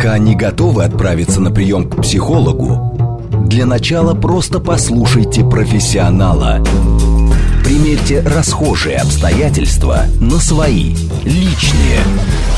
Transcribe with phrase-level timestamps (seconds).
[0.00, 6.64] Пока не готовы отправиться на прием к психологу, для начала просто послушайте профессионала.
[7.62, 11.98] Примерьте расхожие обстоятельства на свои, личные.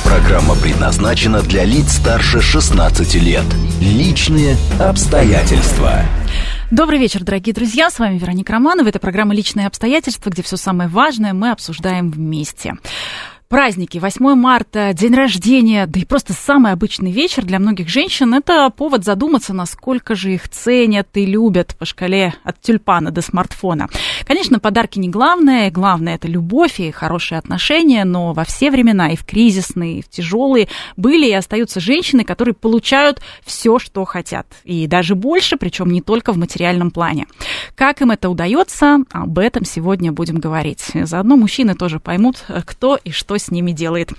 [0.05, 3.45] Программа предназначена для лиц старше 16 лет.
[3.81, 6.03] Личные обстоятельства.
[6.71, 7.91] Добрый вечер, дорогие друзья.
[7.91, 8.87] С вами Вероника Романова.
[8.87, 12.75] Это программа «Личные обстоятельства», где все самое важное мы обсуждаем вместе
[13.53, 18.71] праздники, 8 марта, день рождения, да и просто самый обычный вечер для многих женщин– это
[18.71, 23.91] повод задуматься, насколько же их ценят и любят по шкале от тюльпана до смартфона.
[24.25, 29.17] Конечно, подарки не главное, главное– это любовь и хорошие отношения, но во все времена, и
[29.17, 34.87] в кризисные, и в тяжелые, были и остаются женщины, которые получают все, что хотят, и
[34.87, 37.27] даже больше, причем не только в материальном плане.
[37.75, 40.87] Как им это удается, об этом сегодня будем говорить.
[40.95, 44.11] Заодно мужчины тоже поймут, кто и что с ними делает.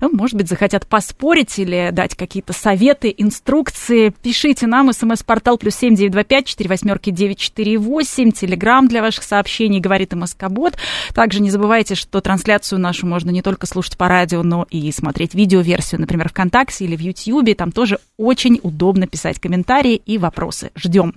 [0.00, 4.12] Ну, может быть, захотят поспорить или дать какие-то советы, инструкции.
[4.22, 9.02] Пишите нам, смс-портал плюс семь девять два пять четыре восьмерки девять четыре восемь, телеграмм для
[9.02, 10.76] ваших сообщений, говорит и Москобот.
[11.14, 15.34] Также не забывайте, что трансляцию нашу можно не только слушать по радио, но и смотреть
[15.34, 17.54] видеоверсию, например, ВКонтакте или в Ютьюбе.
[17.54, 20.70] Там тоже очень удобно писать комментарии и вопросы.
[20.74, 21.14] Ждем.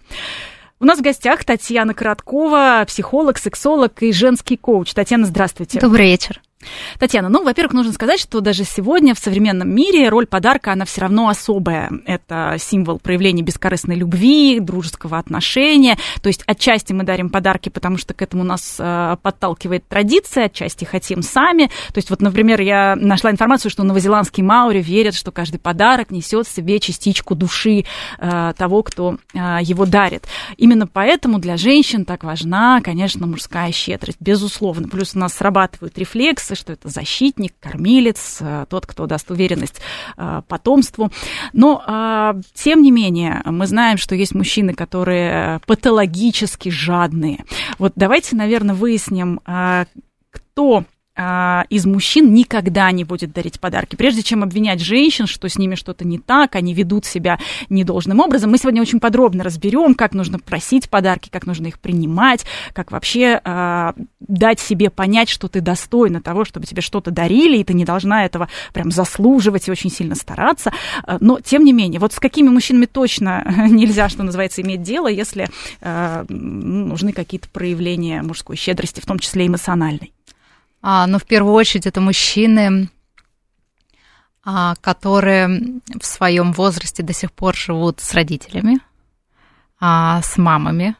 [0.79, 4.93] У нас в гостях Татьяна Короткова, психолог, сексолог и женский коуч.
[4.93, 5.79] Татьяна, здравствуйте.
[5.79, 6.41] Добрый вечер.
[6.99, 11.01] Татьяна, ну, во-первых, нужно сказать, что даже сегодня в современном мире роль подарка, она все
[11.01, 11.91] равно особая.
[12.05, 15.97] Это символ проявления бескорыстной любви, дружеского отношения.
[16.21, 20.85] То есть отчасти мы дарим подарки, потому что к этому нас э, подталкивает традиция, отчасти
[20.85, 21.67] хотим сами.
[21.93, 26.47] То есть вот, например, я нашла информацию, что новозеландские маури верят, что каждый подарок несет
[26.47, 27.85] в себе частичку души
[28.19, 30.27] э, того, кто э, его дарит.
[30.57, 34.87] Именно поэтому для женщин так важна, конечно, мужская щедрость, безусловно.
[34.87, 39.81] Плюс у нас срабатывают рефлексы, что это защитник, кормилец, э, тот, кто даст уверенность
[40.17, 41.11] э, потомству.
[41.53, 47.43] Но, э, тем не менее, мы знаем, что есть мужчины, которые патологически жадные.
[47.77, 49.39] Вот давайте, наверное, выясним,
[50.31, 50.83] кто
[51.17, 53.95] из мужчин никогда не будет дарить подарки.
[53.95, 57.39] Прежде чем обвинять женщин, что с ними что-то не так, они ведут себя
[57.69, 62.45] недолжным образом, мы сегодня очень подробно разберем, как нужно просить подарки, как нужно их принимать,
[62.73, 67.63] как вообще э, дать себе понять, что ты достойна того, чтобы тебе что-то дарили, и
[67.63, 70.71] ты не должна этого прям заслуживать и очень сильно стараться.
[71.03, 75.07] А, но, тем не менее, вот с какими мужчинами точно нельзя, что называется, иметь дело,
[75.07, 75.47] если
[75.81, 80.11] э, нужны какие-то проявления мужской щедрости, в том числе эмоциональной.
[80.87, 82.89] А, ну, в первую очередь, это мужчины,
[84.43, 88.77] а, которые в своем возрасте до сих пор живут с родителями,
[89.79, 90.95] а, с мамами,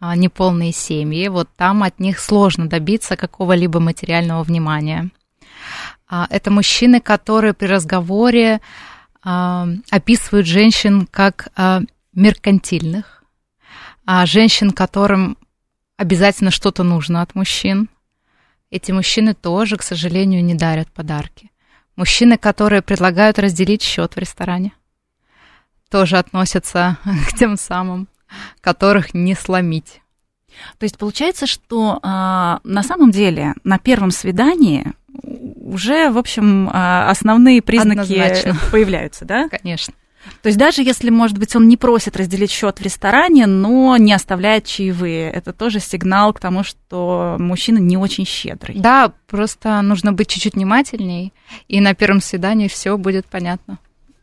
[0.00, 1.28] а, неполные семьи.
[1.28, 5.10] Вот там от них сложно добиться какого-либо материального внимания.
[6.08, 8.62] А, это мужчины, которые при разговоре
[9.22, 11.82] а, описывают женщин как а,
[12.14, 13.24] меркантильных,
[14.06, 15.36] а, женщин, которым
[15.98, 17.90] обязательно что-то нужно от мужчин–
[18.72, 21.50] эти мужчины тоже, к сожалению, не дарят подарки.
[21.94, 24.72] Мужчины, которые предлагают разделить счет в ресторане,
[25.90, 26.96] тоже относятся
[27.28, 28.08] к тем самым,
[28.62, 30.00] которых не сломить.
[30.78, 37.10] То есть получается, что э, на самом деле на первом свидании уже, в общем, э,
[37.10, 38.56] основные признаки Однозначно.
[38.70, 39.48] появляются, да?
[39.50, 39.92] Конечно.
[40.42, 44.12] То есть даже если, может быть, он не просит разделить счет в ресторане, но не
[44.12, 48.76] оставляет чаевые, это тоже сигнал к тому, что мужчина не очень щедрый.
[48.78, 51.32] Да, просто нужно быть чуть-чуть внимательней,
[51.68, 53.78] и на первом свидании все будет понятно.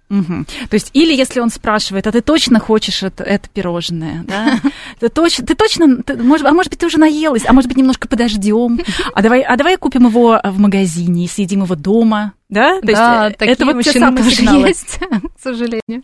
[0.09, 0.45] Угу.
[0.69, 4.59] То есть, или если он спрашивает, а ты точно хочешь это, это пирожное, да?
[4.99, 7.77] Ты, точ, ты точно, ты, может, а может быть, ты уже наелась, а может быть,
[7.77, 8.79] немножко подождем,
[9.13, 12.79] а давай, а давай купим его в магазине и съедим его дома, да?
[12.81, 14.67] То да, есть, э, такие это вот те самые сигналы.
[14.67, 14.99] есть,
[15.37, 16.03] к сожалению.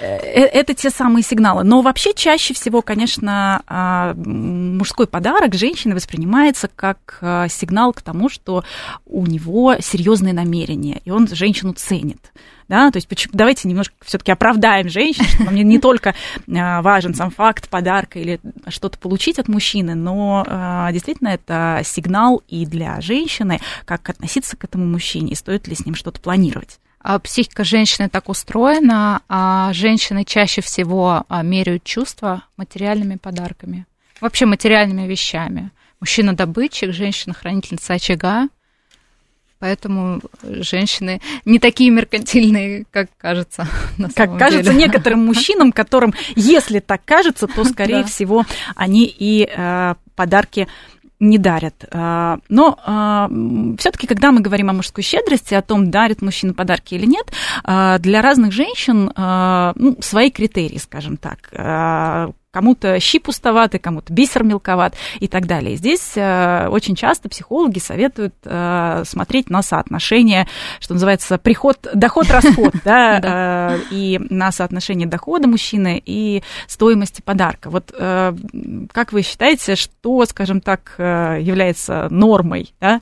[0.00, 1.62] Э, э, это те самые сигналы.
[1.62, 8.64] Но вообще чаще всего, конечно, а, мужской подарок женщины воспринимается как сигнал к тому, что
[9.06, 12.32] у него серьезные намерения, и он женщину ценит
[12.68, 16.14] да, то есть давайте немножко все-таки оправдаем женщин, что мне не только
[16.48, 22.42] а, важен сам факт подарка или что-то получить от мужчины, но а, действительно это сигнал
[22.48, 26.78] и для женщины, как относиться к этому мужчине, и стоит ли с ним что-то планировать.
[27.00, 33.86] А психика женщины так устроена, а женщины чаще всего меряют чувства материальными подарками,
[34.22, 35.70] вообще материальными вещами.
[36.00, 38.48] Мужчина добытчик, женщина хранительница очага,
[39.58, 43.66] Поэтому женщины не такие меркантильные, как кажется.
[43.98, 44.84] На как самом кажется деле.
[44.86, 50.68] некоторым мужчинам, которым, если так кажется, то, скорее всего, они и э, подарки
[51.20, 51.86] не дарят.
[51.90, 53.30] А, но а,
[53.78, 57.98] все-таки, когда мы говорим о мужской щедрости, о том, дарят мужчины подарки или нет, а,
[57.98, 65.26] для разных женщин ну, свои критерии, скажем так кому-то щи пустоваты, кому-то бисер мелковат и
[65.26, 65.74] так далее.
[65.74, 70.46] Здесь э, очень часто психологи советуют э, смотреть на соотношение,
[70.78, 77.70] что называется, приход, доход-расход, да, э, и на соотношение дохода мужчины и стоимости подарка.
[77.70, 77.92] Вот
[78.92, 83.00] как вы считаете, что, скажем так, является нормой, да?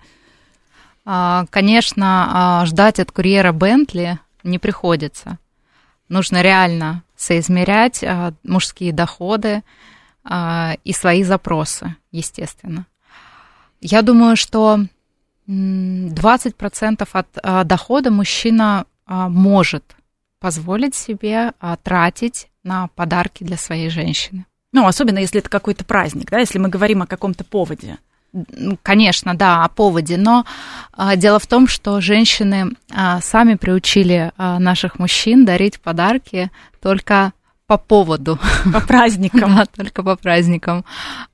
[1.04, 5.38] А, конечно, а, ждать от курьера Бентли не приходится.
[6.08, 9.62] Нужно реально соизмерять а, мужские доходы
[10.24, 12.86] а, и свои запросы, естественно.
[13.80, 14.80] Я думаю, что
[15.46, 19.84] 20% от а, дохода мужчина может
[20.38, 21.52] позволить себе
[21.82, 24.46] тратить на подарки для своей женщины.
[24.72, 27.98] Ну, особенно если это какой-то праздник, да, если мы говорим о каком-то поводе.
[28.82, 30.46] Конечно, да, о поводе, но
[30.92, 36.50] а, дело в том, что женщины а, сами приучили а, наших мужчин дарить подарки
[36.80, 37.32] только
[37.66, 38.38] по поводу.
[38.72, 39.54] По праздникам.
[39.56, 40.84] да, только по праздникам.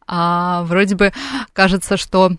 [0.06, 1.12] А, вроде бы
[1.52, 2.32] кажется, что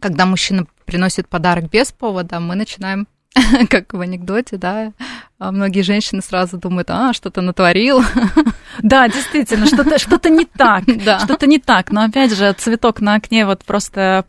[0.00, 3.08] когда мужчина приносит подарок без повода, мы начинаем
[3.70, 4.92] как в анекдоте, да,
[5.38, 8.02] а многие женщины сразу думают, а, что-то натворил.
[8.82, 11.20] Да, действительно, что-то что не так, да.
[11.20, 11.90] что-то не так.
[11.92, 14.24] Но опять же, цветок на окне вот просто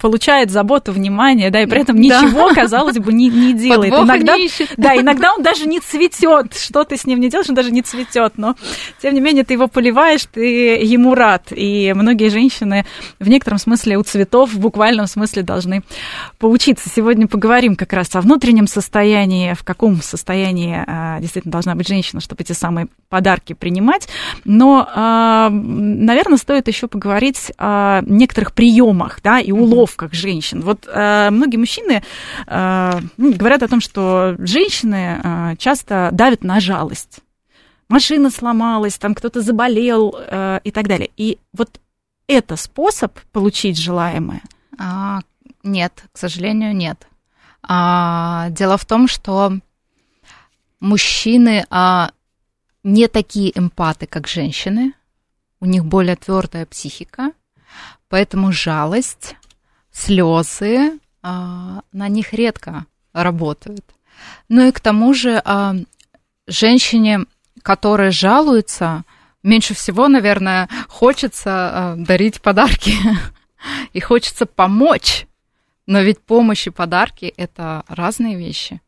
[0.00, 2.54] получает заботу, внимание, да, и при этом ничего, да.
[2.54, 3.90] казалось бы, не, не делает.
[3.90, 4.74] Подвоха иногда, не ищет.
[4.76, 6.54] Да, иногда он даже не цветет.
[6.56, 8.34] Что ты с ним не делаешь, он даже не цветет.
[8.36, 8.56] Но,
[9.00, 11.48] тем не менее, ты его поливаешь, ты ему рад.
[11.50, 12.84] И многие женщины
[13.18, 15.82] в некотором смысле у цветов в буквальном смысле должны
[16.38, 16.88] поучиться.
[16.88, 21.88] Сегодня поговорим как раз о внутреннем состоянии, в каком состоянии состоянии а, действительно должна быть
[21.88, 24.08] женщина, чтобы эти самые подарки принимать.
[24.44, 30.60] Но, а, наверное, стоит еще поговорить о некоторых приемах да, и уловках женщин.
[30.60, 32.02] Вот а, многие мужчины
[32.46, 37.20] ну, говорят о том, что женщины часто давят на жалость.
[37.88, 40.10] Машина сломалась, там кто-то заболел
[40.62, 41.08] и так далее.
[41.16, 41.80] И вот
[42.26, 44.42] это способ получить желаемое?
[44.78, 45.20] А,
[45.62, 47.06] нет, к сожалению, нет.
[47.62, 49.52] А, дело в том, что
[50.80, 52.10] мужчины а,
[52.84, 54.92] не такие эмпаты, как женщины.
[55.60, 57.32] У них более твердая психика,
[58.08, 59.34] поэтому жалость,
[59.90, 62.84] слезы а, на них редко
[63.14, 63.84] работают.
[64.50, 65.74] Ну и к тому же а,
[66.46, 67.20] женщине,
[67.62, 69.04] которая жалуется,
[69.42, 72.94] меньше всего, наверное, хочется а, дарить подарки
[73.94, 75.26] и хочется помочь.
[75.86, 78.80] Но ведь помощь и подарки это разные вещи.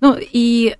[0.00, 0.76] Ну, и,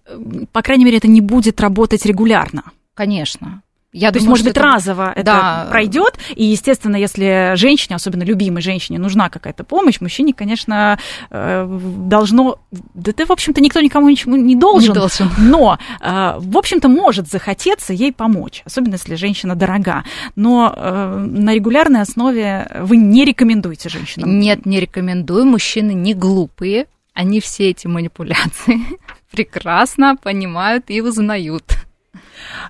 [0.53, 2.65] по крайней мере, это не будет работать регулярно.
[2.95, 3.63] Конечно.
[3.97, 4.63] Я То думаю, есть, может быть, это...
[4.63, 5.67] разово это да.
[5.71, 6.19] пройдет.
[6.35, 10.99] И, естественно, если женщине, особенно любимой женщине, нужна какая-то помощь, мужчине, конечно,
[11.31, 12.59] э, должно...
[12.93, 14.93] Да ты, в общем-то, никто никому ничего не должен.
[14.93, 15.31] Не должен.
[15.39, 20.05] Но, э, в общем-то, может захотеться ей помочь, особенно если женщина дорога.
[20.35, 24.39] Но э, на регулярной основе вы не рекомендуете женщинам?
[24.39, 25.47] Нет, не рекомендую.
[25.47, 26.87] Мужчины не глупые
[27.17, 28.81] они все эти манипуляции
[29.33, 31.65] прекрасно понимают и узнают.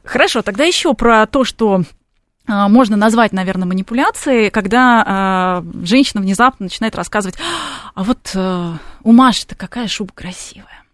[0.05, 1.83] Хорошо, тогда еще про то, что
[2.47, 7.37] а, можно назвать, наверное, манипуляцией, когда э, женщина внезапно начинает рассказывать,
[7.95, 8.73] а вот э,
[9.03, 10.85] у Маши-то какая шуба красивая.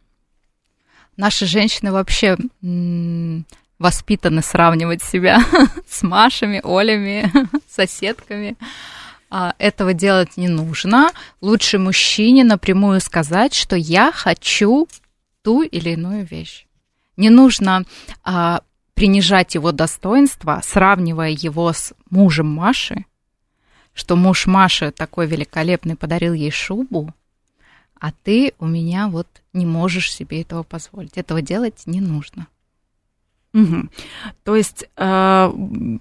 [1.19, 3.45] Наши женщины вообще м-
[3.79, 5.41] воспитаны сравнивать себя
[5.89, 7.31] с Машами, Олями,
[7.69, 8.57] соседками.
[9.35, 11.11] А, этого делать не нужно.
[11.41, 14.89] Лучше мужчине напрямую сказать, что я хочу
[15.41, 16.67] ту или иную вещь.
[17.17, 17.87] Не нужно
[18.23, 18.61] а,
[18.93, 23.07] принижать его достоинство, сравнивая его с мужем Маши,
[23.95, 27.15] что муж Маши такой великолепный подарил ей шубу,
[27.99, 31.17] а ты у меня вот не можешь себе этого позволить.
[31.17, 32.49] Этого делать не нужно.
[33.55, 33.89] Угу.
[34.45, 35.53] То есть э,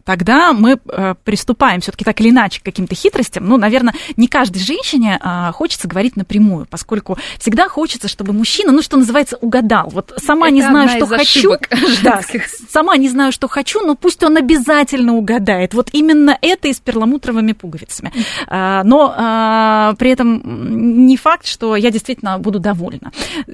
[0.05, 3.45] тогда мы э, приступаем все-таки так или иначе к каким-то хитростям.
[3.47, 8.81] Ну, наверное, не каждой женщине э, хочется говорить напрямую, поскольку всегда хочется, чтобы мужчина, ну,
[8.81, 9.89] что называется, угадал.
[9.89, 11.55] Вот сама Это не знаю, что хочу.
[12.03, 12.21] Да,
[12.69, 15.73] сама не знаю, что хочу, но пусть он обязательно угадает.
[15.73, 18.13] Вот именно это и с перламутровыми пуговицами.
[18.47, 23.11] Э, но э, при этом не факт, что я действительно буду довольна.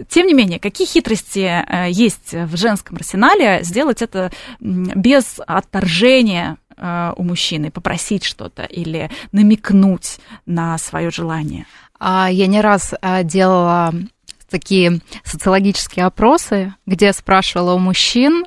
[0.08, 6.58] Тем не менее, какие хитрости э, есть в женском арсенале сделать сделать это без отторжения
[6.76, 11.66] э, у мужчины, попросить что-то или намекнуть на свое желание?
[12.00, 13.94] А, я не раз э, делала
[14.50, 18.46] такие социологические опросы, где спрашивала у мужчин,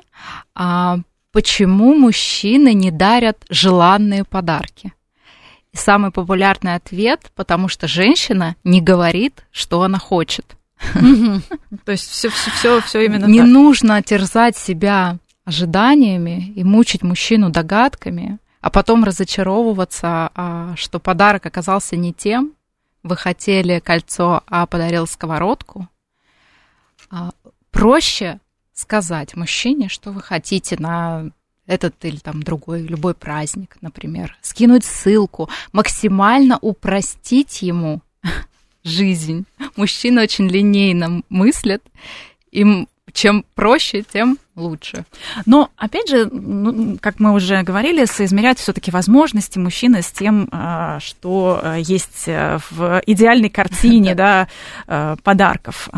[0.55, 0.99] а,
[1.31, 4.93] почему мужчины не дарят желанные подарки.
[5.73, 10.57] И самый популярный ответ, потому что женщина не говорит, что она хочет.
[11.85, 18.39] То есть все, все, все именно Не нужно терзать себя ожиданиями и мучить мужчину догадками,
[18.61, 22.53] а потом разочаровываться, а, что подарок оказался не тем,
[23.03, 25.87] вы хотели кольцо, а подарил сковородку.
[27.09, 27.31] А,
[27.71, 28.39] проще
[28.73, 31.31] сказать мужчине, что вы хотите на
[31.65, 38.01] этот или там другой, любой праздник, например, скинуть ссылку, максимально упростить ему
[38.83, 39.45] жизнь.
[39.75, 41.81] Мужчины очень линейно мыслят,
[42.51, 45.05] им чем проще, тем лучше.
[45.45, 50.99] Но, опять же, ну, как мы уже говорили, соизмерять все-таки возможности мужчины с тем, а,
[50.99, 54.47] что а, есть э, в идеальной картине да,
[54.87, 55.89] э, подарков.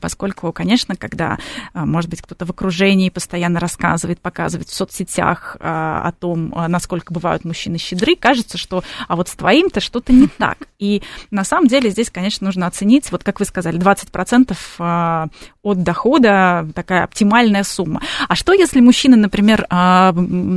[0.00, 1.38] Поскольку, конечно, когда,
[1.74, 7.78] может быть, кто-то в окружении постоянно рассказывает, показывает в соцсетях о том, насколько бывают мужчины
[7.78, 10.58] щедры, кажется, что а вот с твоим-то что-то не так.
[10.78, 15.30] И на самом деле здесь, конечно, нужно оценить, вот как вы сказали, 20%
[15.62, 18.00] от дохода, такая оптимальная минимальная сумма.
[18.28, 20.14] А что, если мужчина, например, а,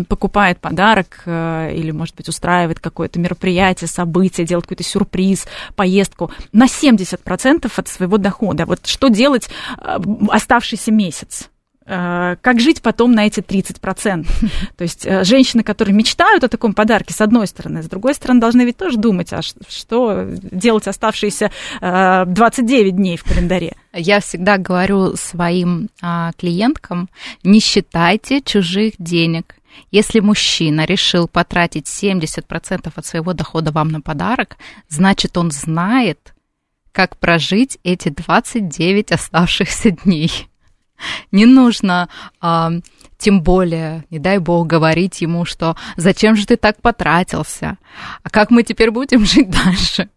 [0.07, 5.45] покупает подарок э, или, может быть, устраивает какое-то мероприятие, событие, делает какой-то сюрприз,
[5.75, 8.65] поездку на 70% от своего дохода?
[8.65, 9.97] Вот что делать э,
[10.29, 11.50] оставшийся месяц?
[11.85, 14.25] Э, как жить потом на эти 30%.
[14.77, 18.39] То есть э, женщины, которые мечтают о таком подарке, с одной стороны, с другой стороны,
[18.39, 23.75] должны ведь тоже думать, а что делать оставшиеся 29 э, дней в календаре.
[23.93, 27.09] Я всегда говорю своим а, клиенткам,
[27.43, 29.55] не считайте чужих денег.
[29.91, 36.33] Если мужчина решил потратить 70% от своего дохода вам на подарок, значит, он знает,
[36.91, 40.47] как прожить эти 29 оставшихся дней.
[41.31, 42.10] Не нужно,
[42.41, 42.72] а,
[43.17, 47.77] тем более, не дай бог, говорить ему, что зачем же ты так потратился,
[48.22, 50.10] а как мы теперь будем жить дальше?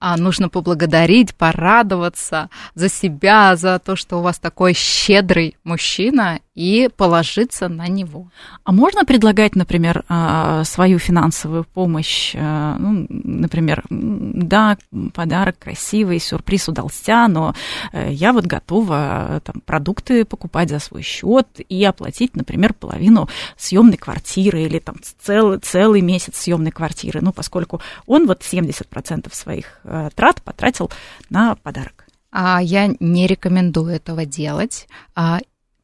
[0.00, 6.88] А, нужно поблагодарить, порадоваться за себя, за то, что у вас такой щедрый мужчина, и
[6.88, 8.32] положиться на него.
[8.64, 12.34] А можно предлагать, например, а, свою финансовую помощь?
[12.36, 14.76] А, ну, например, да,
[15.14, 17.54] подарок красивый, сюрприз удался, но
[17.92, 23.96] э, я вот готова там, продукты покупать за свой счет и оплатить, например, половину съемной
[23.96, 29.80] квартиры или там целый, целый месяц съемной квартиры, ну, поскольку он вот 70% своих
[30.16, 30.90] трат потратил
[31.30, 32.06] на подарок.
[32.32, 35.38] А я не рекомендую этого делать, а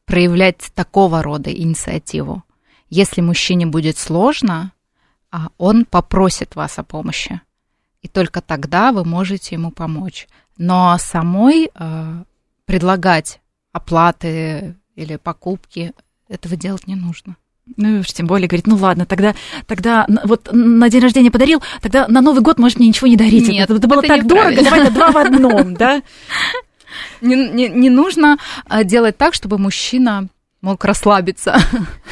[0.05, 2.43] проявлять такого рода инициативу.
[2.89, 4.71] Если мужчине будет сложно,
[5.31, 7.41] а он попросит вас о помощи.
[8.01, 10.27] И только тогда вы можете ему помочь.
[10.57, 12.23] Но самой э,
[12.65, 15.93] предлагать оплаты или покупки
[16.29, 17.35] этого делать не нужно.
[17.77, 19.33] Ну, уж тем более говорит, ну ладно, тогда,
[19.65, 23.47] тогда вот на день рождения подарил, тогда на Новый год можешь мне ничего не дарить.
[23.47, 26.03] Нет, это, это было так дорого, давай это два в одном, да?
[27.21, 30.27] Не, не, не нужно а, делать так, чтобы мужчина
[30.65, 31.57] мог расслабиться.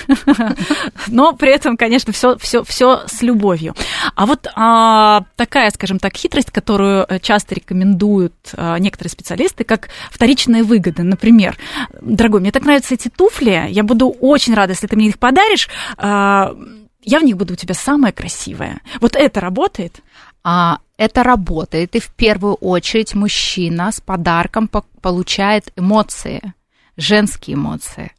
[1.07, 3.75] Но при этом, конечно, все, все, все с любовью.
[4.15, 9.89] А вот а, такая, скажем так, хитрость, которую э, часто рекомендуют а, некоторые специалисты, как
[10.11, 11.01] вторичная выгода.
[11.01, 11.57] Например,
[11.99, 15.67] дорогой, мне так нравятся эти туфли, я буду очень рада, если ты мне их подаришь.
[15.97, 16.55] А,
[17.01, 18.81] я в них буду у тебя самая красивая.
[19.01, 19.99] Вот это работает?
[20.43, 24.69] А, это работает, и в первую очередь мужчина с подарком
[25.01, 26.53] получает эмоции,
[26.97, 28.11] женские эмоции.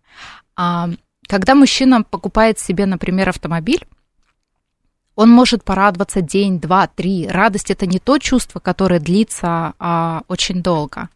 [0.57, 0.91] А,
[1.29, 3.87] когда мужчина покупает себе, например, автомобиль,
[5.15, 7.29] он может порадоваться день, два, три.
[7.29, 11.09] Радость это не то чувство, которое длится а, очень долго.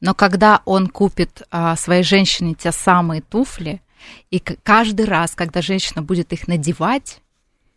[0.00, 3.80] Но когда он купит а, своей женщине те самые туфли,
[4.30, 7.20] и каждый раз, когда женщина будет их надевать,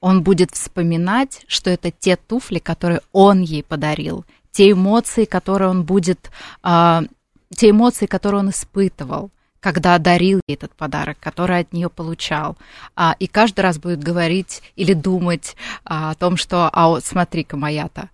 [0.01, 5.83] он будет вспоминать, что это те туфли, которые он ей подарил, те эмоции, которые он
[5.83, 6.29] будет,
[6.63, 7.03] а,
[7.55, 9.31] те эмоции, которые он испытывал
[9.61, 12.57] когда дарил ей этот подарок, который от нее получал.
[12.95, 15.55] А, и каждый раз будет говорить или думать
[15.85, 18.09] а, о том, что, а вот смотри-ка моя-то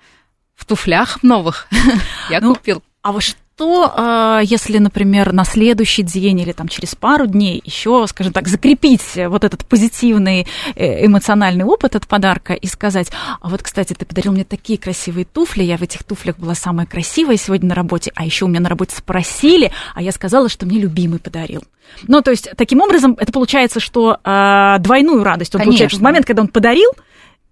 [0.56, 1.70] в туфлях новых
[2.29, 2.84] я ну, купил.
[3.01, 3.24] А вот
[3.58, 8.48] что, а, если, например, на следующий день или там через пару дней еще, скажем так,
[8.48, 10.46] закрепить вот этот позитивный
[10.76, 13.12] э, эмоциональный опыт от подарка и сказать,
[13.42, 16.86] а вот, кстати, ты подарил мне такие красивые туфли, я в этих туфлях была самая
[16.86, 20.68] красивая сегодня на работе, а еще у меня на работе спросили, а я сказала, что
[20.68, 21.64] мне любимый подарил.
[22.08, 25.80] Ну, то есть, таким образом, это получается, что э, двойную радость он Конечно.
[25.80, 26.92] получает в момент, когда он подарил,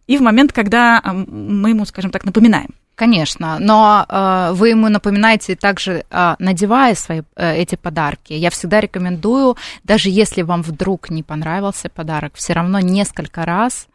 [0.06, 2.76] и в момент, когда мы ему, скажем так, напоминаем.
[2.96, 8.32] Конечно, но э, вы ему напоминаете также, э, надевая свои э, эти подарки.
[8.32, 13.88] Я всегда рекомендую, даже если вам вдруг не понравился подарок, все равно несколько раз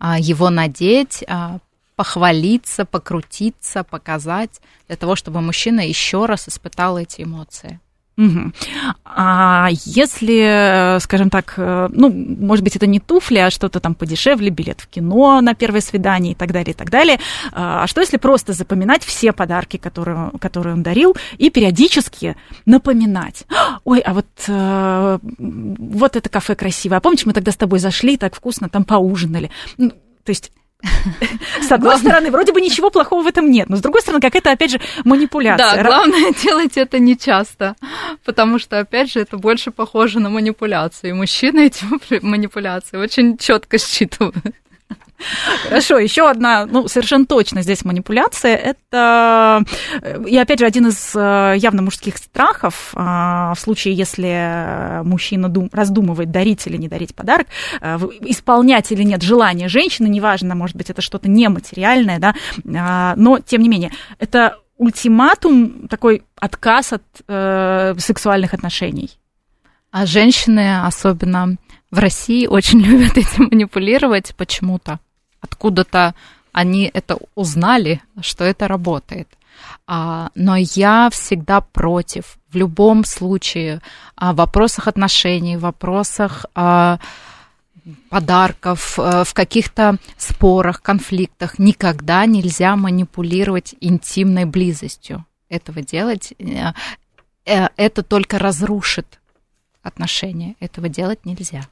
[0.00, 1.58] э, его надеть, э,
[1.94, 7.78] похвалиться, покрутиться, показать, для того, чтобы мужчина еще раз испытал эти эмоции.
[8.18, 8.52] Угу.
[9.04, 14.50] А если, скажем так, э, ну, может быть, это не туфли, а что-то там подешевле,
[14.50, 17.20] билет в кино на первое свидание и так далее, и так далее.
[17.52, 23.44] А что если просто запоминать все подарки, которые, которые он дарил, и периодически напоминать?
[23.84, 26.98] Ой, а вот, э, вот это кафе красивое.
[26.98, 29.50] А помнишь, мы тогда с тобой зашли, так вкусно там поужинали?
[29.76, 31.98] То есть с одной главное...
[31.98, 34.80] стороны, вроде бы ничего плохого в этом нет, но с другой стороны, какая-то, опять же,
[35.04, 35.82] манипуляция.
[35.82, 37.74] Да, главное делать это не часто,
[38.24, 41.10] потому что, опять же, это больше похоже на манипуляцию.
[41.10, 41.84] И мужчины эти
[42.24, 44.36] манипуляции очень четко считывают.
[45.68, 48.56] Хорошо, еще одна, ну, совершенно точно здесь манипуляция.
[48.56, 49.64] Это,
[50.26, 55.68] и опять же, один из э, явно мужских страхов э, в случае, если мужчина дум,
[55.72, 57.48] раздумывает, дарить или не дарить подарок,
[57.80, 63.62] э, исполнять или нет желание женщины, неважно, может быть, это что-то нематериальное, да, но, тем
[63.62, 69.10] не менее, это ультиматум, такой отказ от э, сексуальных отношений.
[69.90, 71.56] А женщины, особенно
[71.90, 75.00] в России, очень любят этим манипулировать почему-то
[75.50, 76.14] откуда-то
[76.52, 79.28] они это узнали, что это работает.
[79.86, 82.38] А, но я всегда против.
[82.50, 83.80] В любом случае,
[84.16, 86.98] а, в вопросах отношений, в вопросах а,
[88.08, 95.24] подарков, а, в каких-то спорах, конфликтах никогда нельзя манипулировать интимной близостью.
[95.48, 96.72] Этого делать, э,
[97.46, 99.20] э, это только разрушит
[99.82, 100.54] отношения.
[100.60, 101.62] Этого делать нельзя.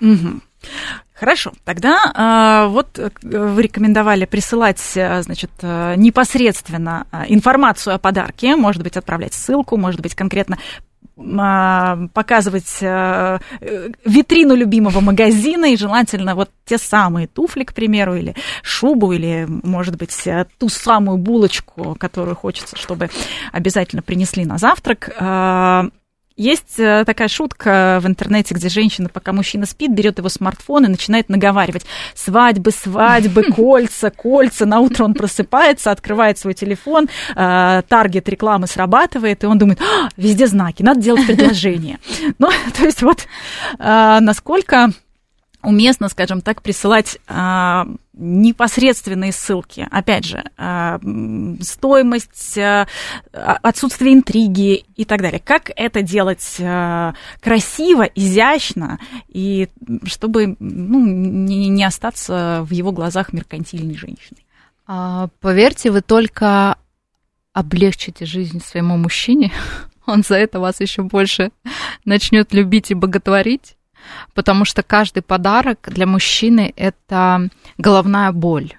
[0.00, 0.40] Угу.
[1.14, 9.34] Хорошо, тогда э, вот вы рекомендовали присылать, значит, непосредственно информацию о подарке, может быть, отправлять
[9.34, 10.58] ссылку, может быть, конкретно
[11.16, 19.46] показывать витрину любимого магазина и желательно вот те самые туфли, к примеру, или шубу, или,
[19.46, 20.16] может быть,
[20.56, 23.10] ту самую булочку, которую хочется, чтобы
[23.52, 25.10] обязательно принесли на завтрак.
[26.40, 30.88] Есть э, такая шутка в интернете, где женщина, пока мужчина спит, берет его смартфон и
[30.88, 34.64] начинает наговаривать свадьбы, свадьбы, кольца, кольца.
[34.64, 40.08] На утро он просыпается, открывает свой телефон, э, таргет рекламы срабатывает, и он думает, а,
[40.16, 41.98] везде знаки, надо делать предложение.
[42.38, 42.48] Ну,
[42.78, 43.26] то есть вот
[43.78, 44.92] э, насколько
[45.62, 49.86] уместно, скажем так, присылать а, непосредственные ссылки.
[49.90, 50.98] Опять же, а,
[51.60, 52.86] стоимость, а,
[53.32, 55.40] отсутствие интриги и так далее.
[55.44, 56.56] Как это делать
[57.40, 59.68] красиво, изящно, и
[60.04, 64.44] чтобы ну, не, не остаться в его глазах меркантильной женщиной?
[65.40, 66.76] Поверьте, вы только
[67.52, 69.52] облегчите жизнь своему мужчине,
[70.06, 71.50] он за это вас еще больше
[72.04, 73.76] начнет любить и боготворить
[74.34, 78.74] потому что каждый подарок для мужчины это головная боль.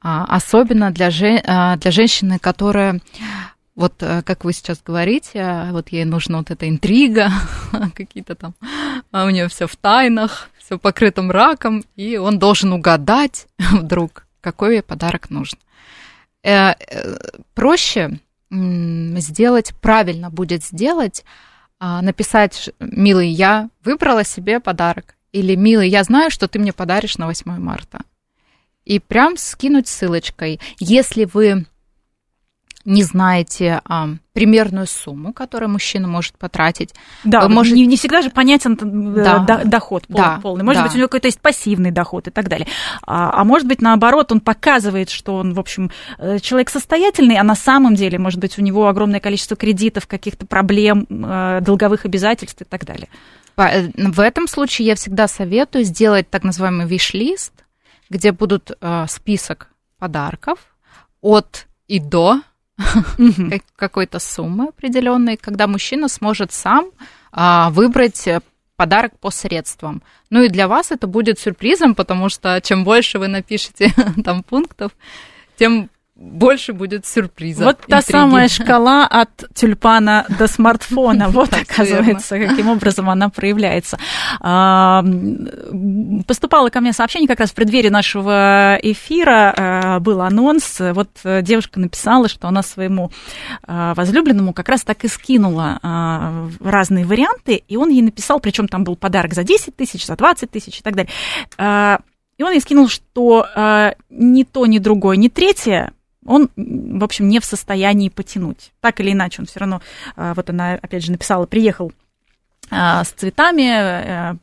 [0.00, 3.00] А, особенно для, жен, а, для женщины, которая
[3.74, 7.30] вот э, как вы сейчас говорите, вот ей нужна вот эта интрига,
[7.94, 8.54] какие-то там,
[9.12, 14.74] а у нее все в тайнах, все покрытым раком, и он должен угадать вдруг, какой
[14.74, 15.58] ей подарок нужен.
[16.42, 17.16] Э, э,
[17.54, 18.18] проще
[18.50, 21.24] сделать, правильно будет сделать,
[21.82, 25.16] написать, милый, я выбрала себе подарок.
[25.32, 28.02] Или, милый, я знаю, что ты мне подаришь на 8 марта.
[28.84, 30.60] И прям скинуть ссылочкой.
[30.78, 31.66] Если вы
[32.84, 36.94] не знаете а, примерную сумму, которую мужчина может потратить.
[37.24, 37.74] Да, может...
[37.74, 38.76] не, не всегда же понятен
[39.16, 40.64] э, да, доход пол, да, полный.
[40.64, 40.86] Может да.
[40.86, 42.66] быть, у него какой-то есть пассивный доход и так далее.
[43.06, 47.44] А, а может быть, наоборот, он показывает, что он, в общем, э, человек состоятельный, а
[47.44, 52.60] на самом деле, может быть, у него огромное количество кредитов, каких-то проблем, э, долговых обязательств
[52.60, 53.08] и так далее.
[53.56, 57.52] В этом случае я всегда советую сделать так называемый виш-лист,
[58.08, 58.72] где будут
[59.08, 59.68] список
[59.98, 60.58] подарков
[61.20, 62.40] от и до
[63.76, 66.90] какой-то суммы определенной, когда мужчина сможет сам
[67.32, 68.40] а, выбрать э,
[68.76, 70.02] подарок по средствам.
[70.30, 73.92] Ну и для вас это будет сюрпризом, потому что чем больше вы напишете
[74.24, 74.92] там пунктов,
[75.56, 75.88] тем
[76.22, 77.64] больше будет сюрпризов.
[77.64, 81.28] Вот та самая шкала от тюльпана до смартфона.
[81.32, 83.98] Вот, оказывается, каким образом она проявляется.
[86.26, 89.54] Поступало ко мне сообщение как раз в преддверии нашего эфира.
[89.56, 90.78] А, был анонс.
[90.78, 93.10] Вот девушка написала, что она своему
[93.66, 95.80] а, возлюбленному как раз так и скинула
[96.60, 100.50] разные варианты, и он ей написал, причем там был подарок за 10 тысяч, за 20
[100.50, 101.10] тысяч и так далее.
[102.38, 103.46] И он ей скинул, что
[104.10, 105.92] ни то, ни другое, ни третье
[106.24, 108.72] он, в общем, не в состоянии потянуть.
[108.80, 109.82] Так или иначе, он все равно,
[110.16, 111.92] а, вот она, опять же, написала, приехал
[112.70, 114.36] а, с цветами, э,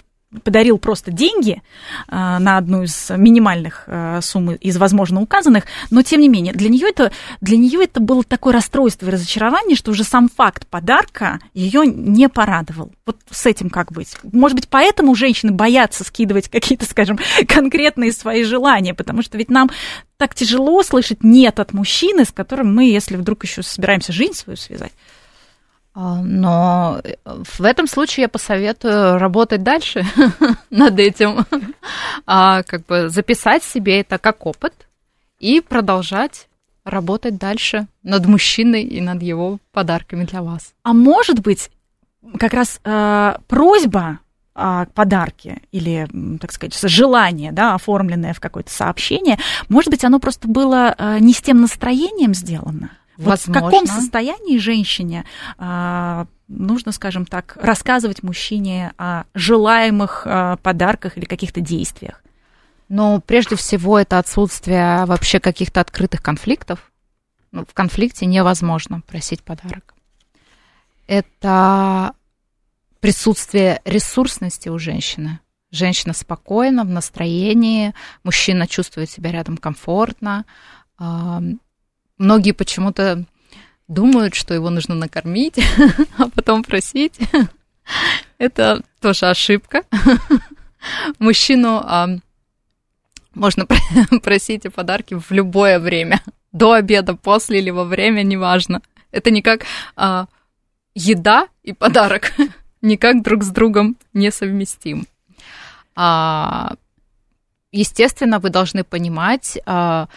[0.44, 1.62] подарил просто деньги
[2.08, 6.70] э, на одну из минимальных э, сумм из возможно указанных, но тем не менее для
[6.70, 7.12] нее это
[7.42, 12.30] для нее это было такое расстройство и разочарование, что уже сам факт подарка ее не
[12.30, 12.92] порадовал.
[13.08, 14.18] Вот с этим как быть?
[14.24, 19.72] Может быть, поэтому женщины боятся скидывать какие-то, скажем, конкретные свои желания, потому что ведь нам
[20.18, 24.58] так тяжело слышать нет от мужчины, с которым мы, если вдруг еще собираемся жизнь свою
[24.58, 24.92] связать.
[25.94, 30.06] А, но э, в этом случае я посоветую работать дальше
[30.70, 31.46] над этим,
[32.26, 34.88] а, как бы записать себе это как опыт
[35.40, 36.48] и продолжать
[36.84, 40.74] работать дальше над мужчиной и над его подарками для вас.
[40.84, 41.70] А может быть,
[42.38, 44.20] как раз э, просьба
[44.56, 46.08] э, подарки или,
[46.40, 49.38] так сказать, желание, да, оформленное в какое-то сообщение,
[49.70, 52.92] может быть, оно просто было э, не с тем настроением сделано?
[53.20, 55.26] Вот в каком состоянии женщине
[55.58, 62.24] а, нужно, скажем так, рассказывать мужчине о желаемых а, подарках или каких-то действиях?
[62.88, 66.92] Но прежде всего это отсутствие вообще каких-то открытых конфликтов.
[67.52, 69.96] Ну, в конфликте невозможно просить подарок.
[71.06, 72.14] Это
[73.02, 75.40] присутствие ресурсности у женщины.
[75.72, 80.46] Женщина спокойна, в настроении, мужчина чувствует себя рядом комфортно,
[82.20, 83.24] Многие почему-то
[83.88, 85.60] думают, что его нужно накормить,
[86.18, 87.18] а потом просить.
[88.38, 89.84] Это тоже ошибка.
[91.20, 92.10] Мужчину а,
[93.34, 93.66] можно
[94.22, 96.22] просить о подарке в любое время.
[96.52, 98.82] До обеда, после или во время, неважно.
[99.12, 99.62] Это не как
[99.96, 100.28] а,
[100.94, 102.34] еда и подарок.
[102.82, 105.08] Никак друг с другом несовместим.
[105.96, 106.76] А,
[107.72, 110.08] естественно, вы должны понимать, а,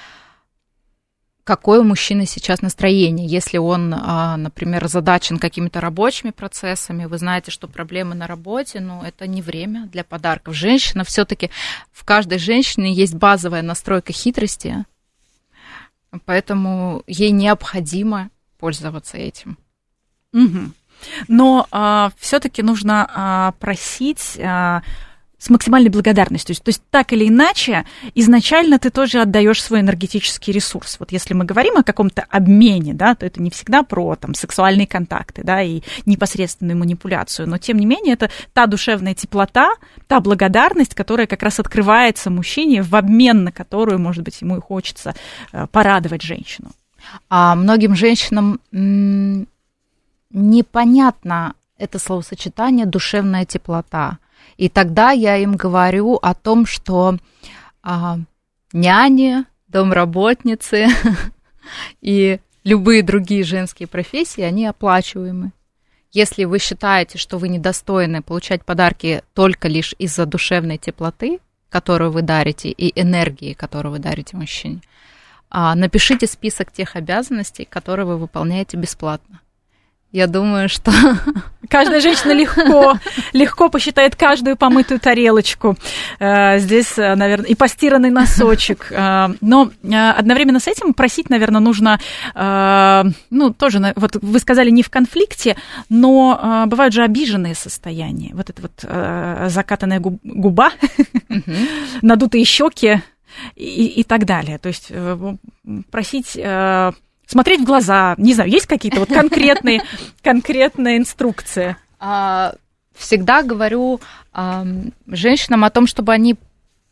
[1.45, 3.27] какое у мужчины сейчас настроение.
[3.27, 9.03] Если он, а, например, задачен какими-то рабочими процессами, вы знаете, что проблемы на работе, но
[9.05, 10.55] это не время для подарков.
[10.55, 11.51] Женщина все-таки,
[11.91, 14.85] в каждой женщине есть базовая настройка хитрости,
[16.25, 19.59] поэтому ей необходимо пользоваться этим.
[20.33, 20.73] Угу.
[21.29, 24.83] Но а, все-таки нужно а, просить а,
[25.43, 26.55] с максимальной благодарностью.
[26.55, 30.99] То есть так или иначе, изначально ты тоже отдаешь свой энергетический ресурс.
[31.01, 34.87] Вот если мы говорим о каком-то обмене, да, то это не всегда про там, сексуальные
[34.87, 39.73] контакты да, и непосредственную манипуляцию, но тем не менее это та душевная теплота,
[40.07, 44.61] та благодарность, которая как раз открывается мужчине, в обмен на которую, может быть, ему и
[44.61, 45.17] хочется
[45.53, 46.71] э, порадовать женщину.
[47.29, 48.61] А многим женщинам
[50.31, 54.19] непонятно это словосочетание душевная теплота.
[54.63, 57.17] И тогда я им говорю о том, что
[57.83, 58.21] а,
[58.73, 60.87] няни, домработницы
[62.01, 65.51] и любые другие женские профессии, они оплачиваемы.
[66.13, 72.23] Если вы считаете, что вы недостойны получать подарки только лишь из-за душевной теплоты, которую вы
[72.23, 74.81] дарите, и энергии, которую вы дарите мужчине,
[75.51, 79.41] а, напишите список тех обязанностей, которые вы выполняете бесплатно.
[80.13, 80.93] Я думаю, что...
[81.71, 82.99] Каждая женщина легко,
[83.33, 85.75] легко посчитает каждую помытую тарелочку.
[86.19, 88.89] Э, здесь, э, наверное, и постиранный носочек.
[88.91, 91.99] Э, но одновременно с этим просить, наверное, нужно,
[92.35, 95.57] ну, тоже, вот вы сказали, не в конфликте,
[95.89, 98.33] но бывают же обиженные состояния.
[98.35, 100.73] Вот это вот закатанная губа,
[102.03, 103.01] надутые щеки
[103.57, 104.59] и, и так далее.
[104.59, 104.93] То есть
[105.91, 106.39] просить
[107.33, 108.15] смотреть в глаза?
[108.19, 109.83] Не знаю, есть какие-то вот конкретные,
[110.23, 111.77] конкретные инструкции?
[111.99, 112.55] А,
[112.95, 114.01] всегда говорю
[115.07, 116.37] женщинам о том, чтобы они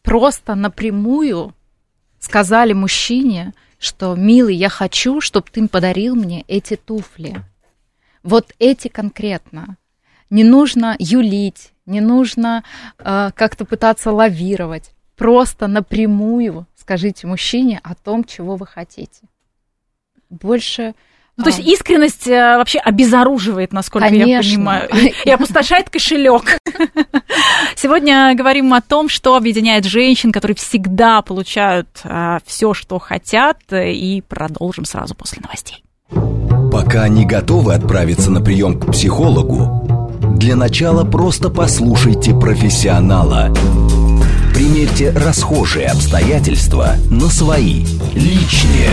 [0.03, 1.55] просто напрямую
[2.19, 7.43] сказали мужчине, что, милый, я хочу, чтобы ты подарил мне эти туфли.
[8.23, 9.77] Вот эти конкретно.
[10.29, 12.63] Не нужно юлить, не нужно
[12.99, 14.93] э, как-то пытаться лавировать.
[15.17, 19.23] Просто напрямую скажите мужчине о том, чего вы хотите
[20.31, 20.95] больше...
[21.37, 21.63] Ну, то есть а.
[21.63, 24.31] искренность э, вообще обезоруживает, насколько Конечно.
[24.31, 24.91] я понимаю,
[25.25, 26.59] и опустошает кошелек.
[27.77, 34.23] Сегодня говорим о том, что объединяет женщин, которые всегда получают э, все, что хотят, и
[34.29, 35.83] продолжим сразу после новостей.
[36.71, 43.53] Пока не готовы отправиться на прием к психологу, для начала просто послушайте профессионала.
[44.55, 48.91] Примерьте расхожие обстоятельства на свои, личные.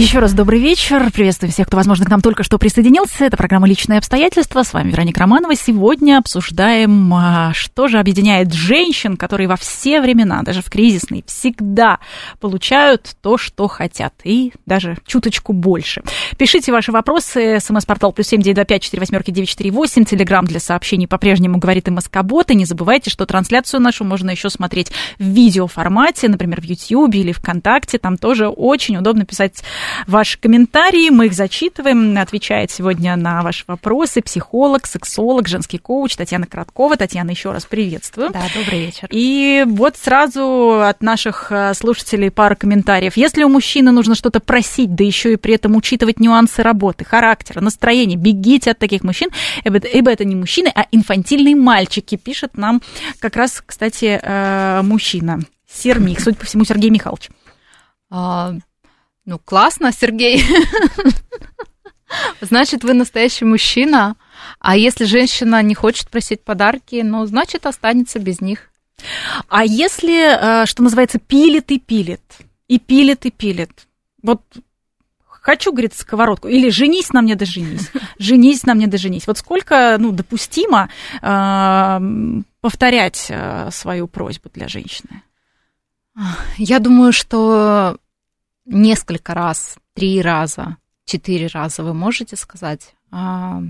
[0.00, 1.10] Еще раз добрый вечер.
[1.12, 3.26] Приветствую всех, кто, возможно, к нам только что присоединился.
[3.26, 4.62] Это программа «Личные обстоятельства».
[4.62, 5.54] С вами Вероника Романова.
[5.54, 11.98] Сегодня обсуждаем, а, что же объединяет женщин, которые во все времена, даже в кризисные, всегда
[12.40, 14.14] получают то, что хотят.
[14.24, 16.02] И даже чуточку больше.
[16.38, 17.58] Пишите ваши вопросы.
[17.60, 20.06] СМС-портал плюс семь девять два пять четыре восьмерки девять четыре восемь.
[20.06, 22.50] Телеграмм для сообщений по-прежнему говорит и Москобот.
[22.50, 27.32] И не забывайте, что трансляцию нашу можно еще смотреть в видеоформате, например, в YouTube или
[27.32, 27.98] ВКонтакте.
[27.98, 29.62] Там тоже очень удобно писать
[30.06, 31.10] ваши комментарии.
[31.10, 32.18] Мы их зачитываем.
[32.18, 36.96] Отвечает сегодня на ваши вопросы психолог, сексолог, женский коуч Татьяна Короткова.
[36.96, 38.30] Татьяна, еще раз приветствую.
[38.30, 39.08] Да, добрый вечер.
[39.10, 43.16] И вот сразу от наших э, слушателей пара комментариев.
[43.16, 47.60] Если у мужчины нужно что-то просить, да еще и при этом учитывать нюансы работы, характера,
[47.60, 49.30] настроения, бегите от таких мужчин,
[49.64, 52.80] ибо это не мужчины, а инфантильные мальчики, пишет нам
[53.18, 55.40] как раз, кстати, э, мужчина.
[55.72, 57.30] Сермих, судя по всему, Сергей Михайлович.
[59.24, 60.42] Ну, классно, Сергей.
[62.40, 64.16] Значит, вы настоящий мужчина.
[64.58, 68.70] А если женщина не хочет просить подарки, ну, значит, останется без них.
[69.48, 72.22] А если, э, что называется, пилит и пилит,
[72.68, 73.86] и пилит и пилит,
[74.22, 74.42] вот
[75.28, 79.26] хочу, говорит, сковородку, или женись на мне да женись, женись на мне да женись.
[79.26, 80.90] Вот сколько, ну, допустимо
[81.22, 82.00] э,
[82.60, 85.22] повторять э, свою просьбу для женщины?
[86.58, 87.96] Я думаю, что
[88.70, 93.62] несколько раз, три раза, четыре раза вы можете сказать а,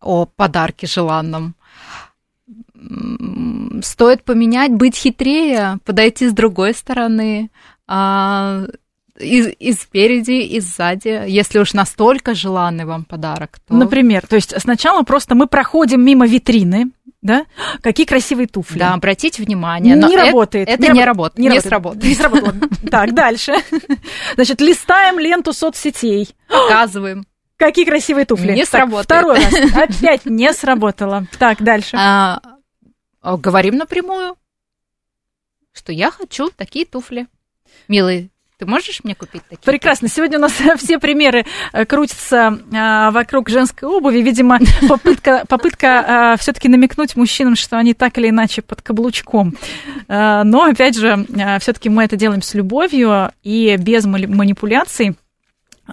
[0.00, 1.54] о подарке желанном.
[3.82, 7.50] Стоит поменять, быть хитрее, подойти с другой стороны,
[7.86, 8.66] а,
[9.18, 13.58] и, и спереди, и сзади, если уж настолько желанный вам подарок.
[13.66, 13.74] То...
[13.74, 16.90] Например, то есть сначала просто мы проходим мимо витрины,
[17.22, 17.46] да?
[17.82, 18.78] Какие красивые туфли.
[18.78, 19.96] Да, обратите внимание.
[19.96, 20.68] Не работает.
[20.68, 21.38] Это, не, не работает.
[21.38, 22.04] Не, не сработает.
[22.04, 22.54] Не сработало.
[22.90, 23.54] Так, дальше.
[24.34, 26.34] Значит, листаем ленту соцсетей.
[26.48, 27.26] Показываем.
[27.56, 28.52] Какие красивые туфли.
[28.52, 29.04] Не сработает.
[29.04, 29.54] Второй раз.
[29.98, 31.26] Опять не сработало.
[31.38, 31.96] Так, дальше.
[31.98, 32.40] А,
[33.22, 34.36] говорим напрямую,
[35.72, 37.26] что я хочу такие туфли.
[37.86, 39.64] Милый, ты можешь мне купить такие?
[39.64, 40.08] Прекрасно.
[40.08, 44.18] Сегодня у нас все примеры э, крутятся а, вокруг женской обуви.
[44.18, 49.56] Видимо, попытка, попытка а, все-таки намекнуть мужчинам, что они так или иначе под каблучком.
[50.08, 51.26] А, но, опять же,
[51.60, 55.16] все-таки мы это делаем с любовью и без манипуляций.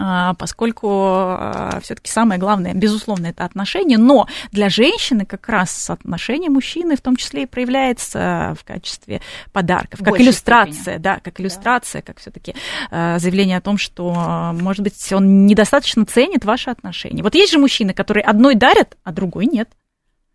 [0.00, 6.50] А, поскольку а, все-таки самое главное, безусловно, это отношения, но для женщины как раз отношение
[6.50, 9.20] мужчины в том числе и проявляется в качестве
[9.52, 11.02] подарков, как иллюстрация, степени.
[11.02, 12.06] да, как иллюстрация, да.
[12.06, 12.54] как все-таки
[12.92, 17.24] а, заявление о том, что, может быть, он недостаточно ценит ваши отношения.
[17.24, 19.68] Вот есть же мужчины, которые одной дарят, а другой нет.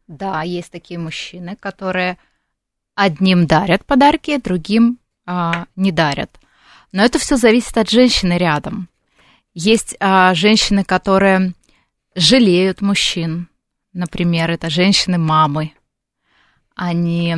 [0.07, 2.17] Да, есть такие мужчины, которые
[2.95, 6.31] одним дарят подарки, другим а, не дарят.
[6.91, 8.89] Но это все зависит от женщины рядом.
[9.53, 11.53] Есть а, женщины, которые
[12.15, 13.47] жалеют мужчин.
[13.93, 15.73] Например, это женщины-мамы.
[16.75, 17.35] Они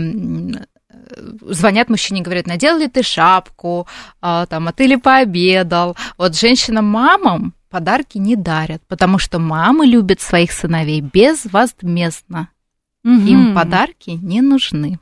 [1.41, 3.87] звонят мужчине и говорят, надел ли ты шапку,
[4.21, 5.95] а, там, а ты ли пообедал.
[6.17, 12.49] Вот женщинам-мамам подарки не дарят, потому что мамы любят своих сыновей безвозмездно.
[13.03, 13.11] Угу.
[13.11, 14.99] Им подарки не нужны.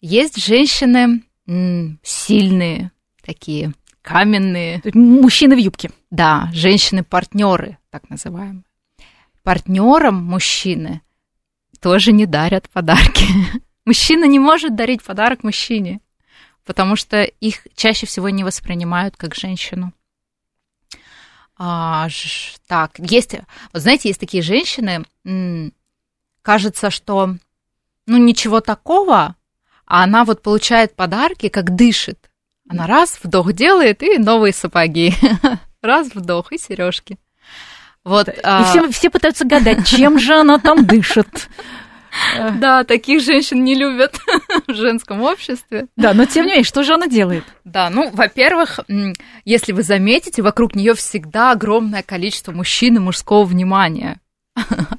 [0.00, 2.92] Есть женщины м, сильные,
[3.24, 4.80] такие каменные.
[4.94, 5.90] Мужчины в юбке.
[6.10, 8.64] Да, женщины-партнеры, так называемые.
[9.42, 11.02] Партнерам мужчины
[11.80, 13.24] тоже не дарят подарки.
[13.86, 16.00] Мужчина не может дарить подарок мужчине,
[16.64, 19.92] потому что их чаще всего не воспринимают как женщину.
[21.56, 22.08] А,
[22.66, 23.34] так, есть,
[23.72, 25.04] вот знаете, есть такие женщины,
[26.42, 27.36] кажется, что
[28.06, 29.36] ну ничего такого,
[29.86, 32.29] а она вот получает подарки, как дышит.
[32.70, 35.12] Она раз вдох делает и новые сапоги.
[35.82, 37.18] Раз вдох и сережки.
[38.04, 38.62] Вот, и а...
[38.62, 41.48] все, все пытаются гадать, чем же она там дышит.
[42.58, 44.18] Да, таких женщин не любят
[44.66, 45.86] в женском обществе.
[45.94, 47.44] Да, но тем не менее, что же она делает?
[47.62, 48.80] Да, ну, во-первых,
[49.44, 54.18] если вы заметите, вокруг нее всегда огромное количество мужчин и мужского внимания.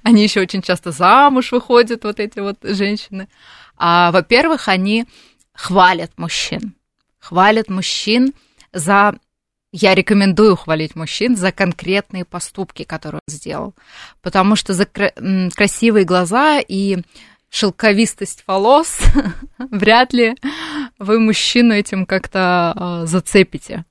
[0.03, 3.27] Они еще очень часто замуж выходят, вот эти вот женщины.
[3.75, 5.05] А, во-первых, они
[5.53, 6.75] хвалят мужчин
[7.21, 8.33] хвалят мужчин
[8.73, 9.17] за...
[9.71, 13.73] Я рекомендую хвалить мужчин за конкретные поступки, которые он сделал.
[14.21, 16.97] Потому что за красивые глаза и
[17.49, 18.99] шелковистость волос
[19.57, 20.35] вряд ли
[20.99, 23.85] вы мужчину этим как-то э, зацепите.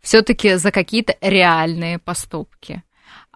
[0.00, 2.82] Все-таки за какие-то реальные поступки.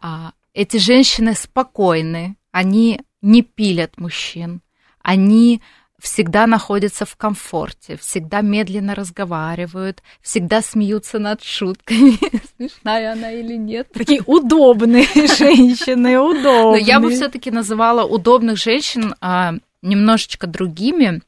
[0.01, 4.62] А, эти женщины спокойны, они не пилят мужчин,
[5.03, 5.62] они
[6.01, 12.19] всегда находятся в комфорте, всегда медленно разговаривают, всегда смеются над шутками,
[12.57, 13.89] смешная она или нет.
[13.93, 16.71] Такие удобные женщины, удобные.
[16.71, 21.23] Но я бы все-таки называла удобных женщин а, немножечко другими.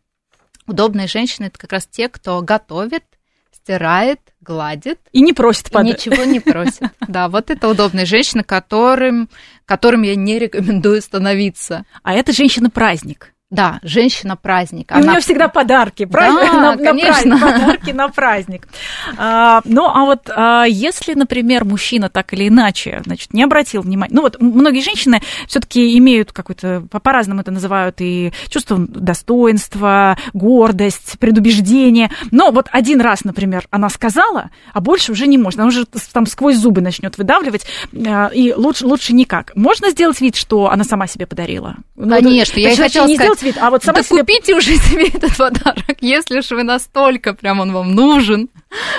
[0.66, 3.04] Удобные женщины это как раз те, кто готовит,
[3.52, 4.98] стирает, гладит.
[5.12, 6.06] И не просит подать.
[6.06, 6.82] Ничего не просит.
[7.08, 9.30] Да, вот это удобные женщины, которым,
[9.64, 11.86] которым я не рекомендую становиться.
[12.02, 13.32] А это женщина-праздник.
[13.50, 14.92] Да, женщина праздник.
[14.92, 15.00] Она...
[15.00, 17.30] У нее всегда подарки, праздник да, на, конечно.
[17.30, 18.68] на праздник, подарки на праздник.
[19.16, 24.14] А, ну, а вот а, если, например, мужчина так или иначе, значит, не обратил внимания,
[24.14, 32.10] ну вот многие женщины все-таки имеют какой-то, по-разному это называют, и чувство достоинства, гордость, предубеждение.
[32.30, 36.26] Но вот один раз, например, она сказала, а больше уже не может, она уже там
[36.26, 39.52] сквозь зубы начнет выдавливать, а, и лучше, лучше никак.
[39.54, 41.76] Можно сделать вид, что она сама себе подарила?
[41.96, 44.20] Ну, Конечно, ну, я и хотела сказать, цвет, а вот сама да себе...
[44.20, 48.48] купите уже себе этот подарок, если уж вы настолько прям он вам нужен,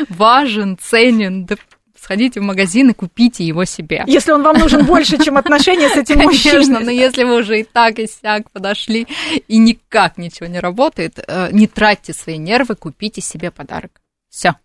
[0.10, 1.56] важен, ценен, да
[2.02, 4.04] сходите в магазин и купите его себе.
[4.08, 6.54] Если он вам нужен больше, чем отношения с этим мужчиной.
[6.54, 9.06] Конечно, но если вы уже и так, и сяк подошли,
[9.48, 14.02] и никак ничего не работает, э, не тратьте свои нервы, купите себе подарок.
[14.30, 14.56] Все.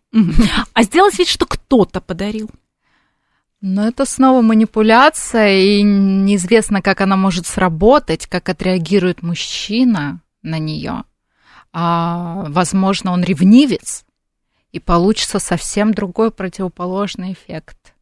[0.72, 2.48] А сделать вид, что кто-то подарил.
[3.66, 11.05] Но это снова манипуляция, и неизвестно, как она может сработать, как отреагирует мужчина на нее.
[11.72, 14.05] А, возможно, он ревнивец,
[14.70, 17.94] и получится совсем другой противоположный эффект.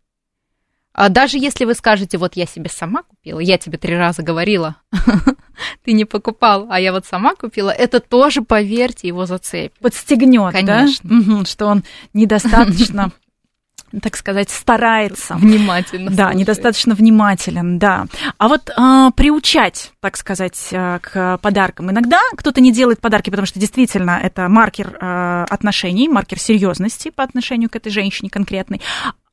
[0.94, 4.74] А даже если вы скажете, вот я себе сама купила, я тебе три раза говорила,
[5.84, 9.78] ты не покупал, а я вот сама купила, это тоже, поверьте, его зацепит.
[9.78, 11.08] Подстегнет, Конечно.
[11.08, 11.36] да?
[11.36, 13.12] Угу, что он недостаточно
[14.00, 15.34] так сказать, старается.
[15.34, 16.10] Внимательно.
[16.10, 16.40] Да, слушает.
[16.40, 18.06] недостаточно внимателен, да.
[18.38, 21.90] А вот а, приучать, так сказать, а, к подаркам.
[21.90, 27.22] Иногда кто-то не делает подарки, потому что действительно это маркер а, отношений, маркер серьезности по
[27.22, 28.80] отношению к этой женщине конкретной.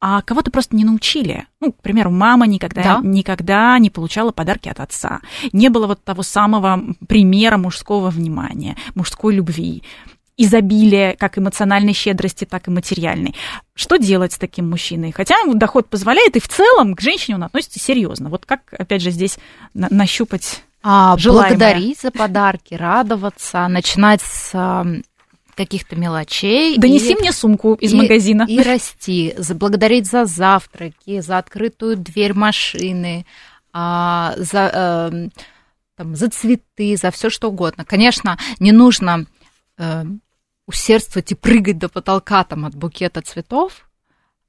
[0.02, 1.46] А кого-то просто не научили.
[1.60, 3.00] Ну, к примеру, мама никогда, да?
[3.04, 5.20] никогда не получала подарки от отца.
[5.52, 9.84] Не было вот того самого примера мужского внимания, мужской любви
[10.40, 13.36] изобилия, как эмоциональной щедрости, так и материальной.
[13.76, 15.12] Что делать с таким мужчиной?
[15.12, 18.30] Хотя доход позволяет, и в целом к женщине он относится серьезно.
[18.30, 19.38] Вот как, опять же, здесь
[19.74, 24.54] на- нащупать а, Благодарить за подарки, радоваться, начинать с
[25.56, 26.78] каких-то мелочей.
[26.78, 28.46] Донеси и, мне сумку из и, магазина.
[28.48, 33.26] И расти, благодарить за завтраки, за открытую дверь машины,
[33.74, 34.72] а, за,
[35.12, 35.30] э,
[35.98, 37.84] там, за цветы, за все что угодно.
[37.84, 39.26] Конечно, не нужно
[39.78, 40.06] э,
[40.70, 43.90] усердствовать и прыгать до потолка там от букета цветов.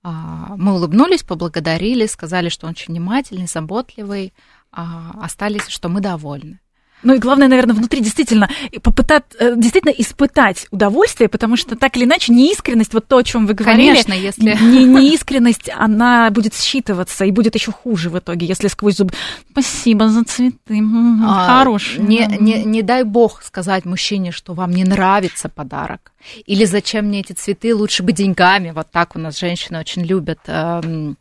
[0.02, 4.34] А, мы улыбнулись, поблагодарили, сказали, что он очень внимательный, заботливый,
[4.70, 6.60] а, остались, что мы довольны.
[7.02, 8.48] Ну и главное, наверное, внутри действительно
[8.82, 13.46] попытать, э, действительно испытать удовольствие, потому что так или иначе неискренность, вот то, о чем
[13.46, 14.56] вы говорили, Конечно, если...
[14.60, 19.14] не, неискренность, она будет считываться и будет еще хуже в итоге, если сквозь зубы.
[19.50, 20.82] Спасибо за цветы,
[21.24, 22.04] а, хорошие.
[22.04, 26.12] Не, не, не дай бог сказать мужчине, что вам не нравится подарок.
[26.46, 28.72] Или зачем мне эти цветы, лучше бы деньгами.
[28.72, 31.16] Вот так у нас женщины очень любят эм,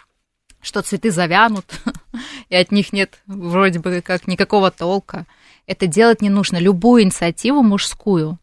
[0.62, 1.66] что цветы завянут,
[2.50, 5.26] и от них нет вроде бы как никакого толка
[5.70, 6.58] это делать не нужно.
[6.58, 8.40] Любую инициативу мужскую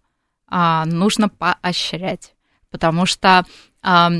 [0.47, 2.35] а, нужно поощрять,
[2.71, 3.45] потому что
[3.83, 4.11] а,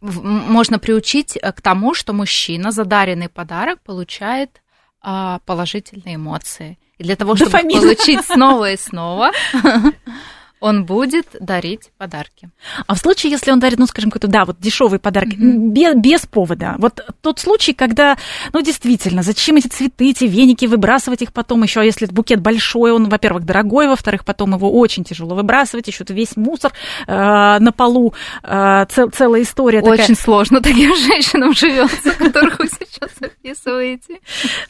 [0.00, 4.62] можно приучить к тому, что мужчина за даренный подарок получает
[5.00, 6.78] а, положительные эмоции.
[6.98, 7.80] И для того, чтобы Дофамин.
[7.80, 9.32] получить снова и снова,
[10.60, 12.48] он будет дарить подарки.
[12.86, 15.68] А в случае, если он дарит, ну, скажем, какой-то, да, вот дешевый подарок, mm-hmm.
[15.68, 18.16] без, без повода, вот тот случай, когда,
[18.52, 22.92] ну, действительно, зачем эти цветы, эти веники, выбрасывать их потом еще, а если букет большой,
[22.92, 26.72] он, во-первых, дорогой, во-вторых, потом его очень тяжело выбрасывать, еще весь мусор
[27.06, 30.16] э, на полу, э, цел, целая история Очень такая.
[30.16, 34.20] сложно таким женщинам живется, которых вы сейчас описываете.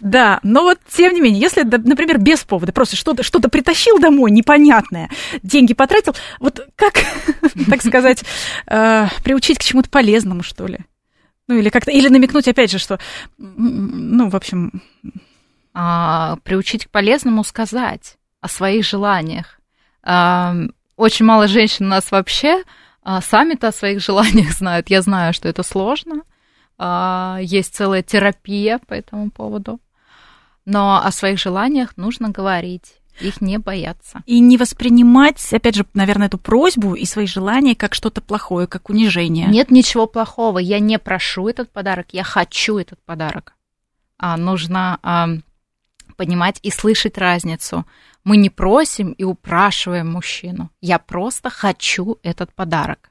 [0.01, 4.31] Да, но вот, тем не менее, если, например, без повода, просто что-то что притащил домой
[4.31, 5.11] непонятное,
[5.43, 6.15] деньги потратил.
[6.41, 6.95] Вот как,
[7.71, 8.25] так сказать,
[8.67, 10.79] э, приучить к чему-то полезному, что ли?
[11.49, 12.99] Ну, или как-то, или намекнуть, опять же, что,
[13.39, 14.83] ну, в общем...
[15.79, 19.61] А, приучить к полезному сказать о своих желаниях.
[20.03, 20.55] А,
[20.97, 22.63] очень мало женщин у нас вообще
[23.03, 24.89] а, сами-то о своих желаниях знают.
[24.89, 26.23] Я знаю, что это сложно.
[27.41, 29.81] Есть целая терапия по этому поводу.
[30.67, 34.23] Но о своих желаниях нужно говорить их не бояться.
[34.27, 38.91] И не воспринимать, опять же, наверное, эту просьбу и свои желания как что-то плохое, как
[38.91, 39.49] унижение.
[39.49, 40.59] Нет ничего плохого.
[40.59, 43.55] Я не прошу этот подарок, я хочу этот подарок.
[44.19, 45.29] А, нужно а,
[46.17, 47.87] понимать и слышать разницу.
[48.25, 50.71] Мы не просим и упрашиваем мужчину.
[50.81, 53.11] Я просто хочу этот подарок.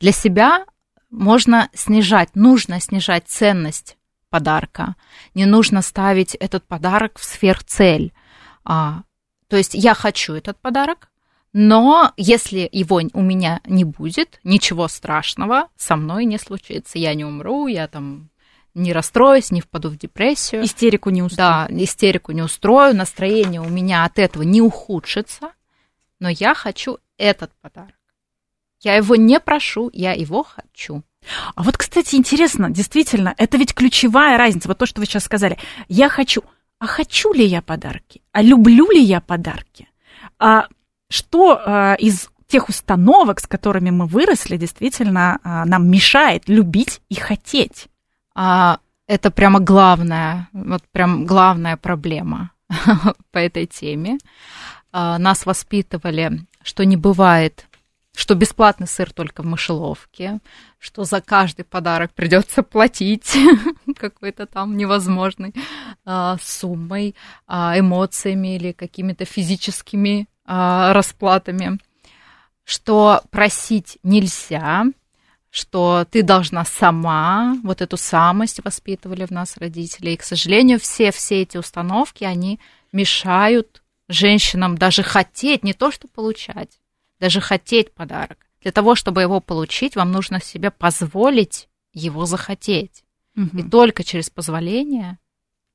[0.00, 0.66] Для себя
[1.10, 3.96] можно снижать, нужно снижать ценность
[4.30, 4.96] подарка.
[5.34, 8.12] Не нужно ставить этот подарок в сверхцель.
[8.64, 9.02] А,
[9.52, 11.10] то есть я хочу этот подарок,
[11.52, 16.96] но если его у меня не будет, ничего страшного со мной не случится.
[16.96, 18.30] Я не умру, я там
[18.72, 20.64] не расстроюсь, не впаду в депрессию.
[20.64, 21.66] Истерику не устрою.
[21.68, 25.52] Да, истерику не устрою, настроение у меня от этого не ухудшится,
[26.18, 28.00] но я хочу этот подарок.
[28.80, 31.02] Я его не прошу, я его хочу.
[31.54, 35.58] А вот, кстати, интересно, действительно, это ведь ключевая разница, вот то, что вы сейчас сказали.
[35.88, 36.42] Я хочу.
[36.82, 38.22] А хочу ли я подарки?
[38.32, 39.88] А люблю ли я подарки?
[40.40, 40.66] А
[41.08, 47.14] что а, из тех установок, с которыми мы выросли, действительно а, нам мешает любить и
[47.14, 47.86] хотеть?
[48.34, 52.50] А, это прямо главная, вот прям главная проблема
[53.30, 54.18] по этой теме.
[54.90, 57.68] А, нас воспитывали, что не бывает
[58.14, 60.40] что бесплатный сыр только в мышеловке,
[60.78, 63.36] что за каждый подарок придется платить
[63.96, 65.54] какой-то там невозможной
[66.04, 67.14] а, суммой,
[67.46, 71.78] а, эмоциями или какими-то физическими а, расплатами,
[72.64, 74.84] что просить нельзя,
[75.50, 80.10] что ты должна сама, вот эту самость воспитывали в нас родители.
[80.10, 82.60] И, к сожалению, все, все эти установки, они
[82.92, 86.78] мешают женщинам даже хотеть, не то что получать,
[87.22, 88.36] даже хотеть подарок.
[88.62, 93.04] Для того, чтобы его получить, вам нужно себе позволить его захотеть.
[93.36, 93.58] Угу.
[93.58, 95.18] И только через позволение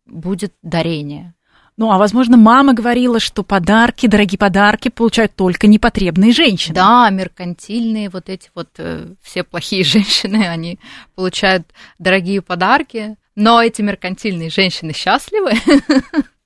[0.06, 1.36] будет дарение.
[1.78, 6.76] Ну, а возможно, мама говорила, что подарки, дорогие подарки получают только непотребные женщины.
[6.76, 10.80] Да, меркантильные вот эти вот э, все плохие женщины, они
[11.16, 11.68] получают
[11.98, 15.54] дорогие подарки, но эти меркантильные женщины счастливы.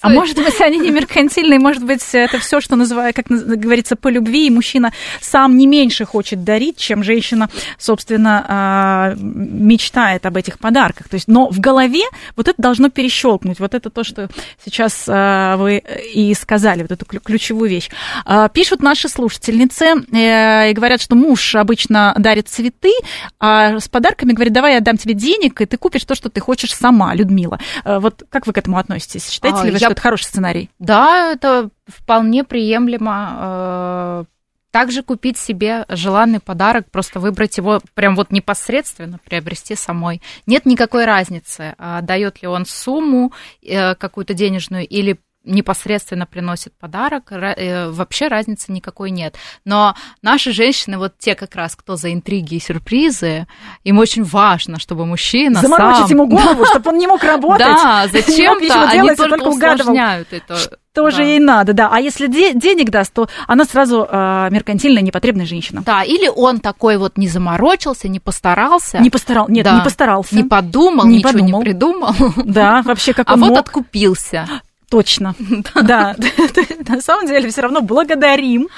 [0.00, 4.08] А может быть, они не меркантильные, может быть, это все, что называют, как говорится, по
[4.08, 10.58] любви, и мужчина сам не меньше хочет дарить, чем женщина, собственно, а, мечтает об этих
[10.58, 11.08] подарках.
[11.08, 12.04] То есть, но в голове
[12.36, 13.58] вот это должно перещелкнуть.
[13.58, 14.28] Вот это то, что
[14.64, 15.82] сейчас а, вы
[16.14, 17.90] и сказали, вот эту ключевую вещь.
[18.24, 22.92] А, пишут наши слушательницы э, и говорят, что муж обычно дарит цветы,
[23.40, 26.40] а с подарками говорит, давай я дам тебе денег, и ты купишь то, что ты
[26.40, 27.58] хочешь сама, Людмила.
[27.84, 29.28] Вот как вы к этому относитесь?
[29.28, 30.70] Считаете ли вы, что это хороший сценарий.
[30.78, 33.36] Да, это вполне приемлемо.
[33.40, 34.24] Э,
[34.70, 40.20] также купить себе желанный подарок, просто выбрать его прям вот непосредственно, приобрести самой.
[40.46, 43.32] Нет никакой разницы, а дает ли он сумму
[43.62, 45.18] э, какую-то денежную или
[45.48, 49.36] непосредственно приносит подарок, э, вообще разницы никакой нет.
[49.64, 53.46] Но наши женщины, вот те как раз, кто за интриги и сюрпризы,
[53.84, 56.10] им очень важно, чтобы мужчина Заморочить сам...
[56.10, 57.66] ему голову, чтобы он не мог работать.
[57.66, 60.58] Да, зачем-то они только усложняют это.
[60.98, 61.90] Что же ей надо, да.
[61.92, 65.82] А если денег даст, то она сразу э, меркантильная, непотребная женщина.
[65.86, 68.98] Да, или он такой вот не заморочился, не постарался.
[68.98, 70.34] Не постарался, нет, не постарался.
[70.34, 71.60] Не подумал, не ничего подумал.
[71.60, 72.14] не придумал.
[72.44, 73.50] Да, вообще как а А мог.
[73.50, 74.48] вот откупился.
[74.88, 75.34] Точно.
[75.74, 76.16] Да.
[76.88, 78.68] На самом деле все равно благодарим.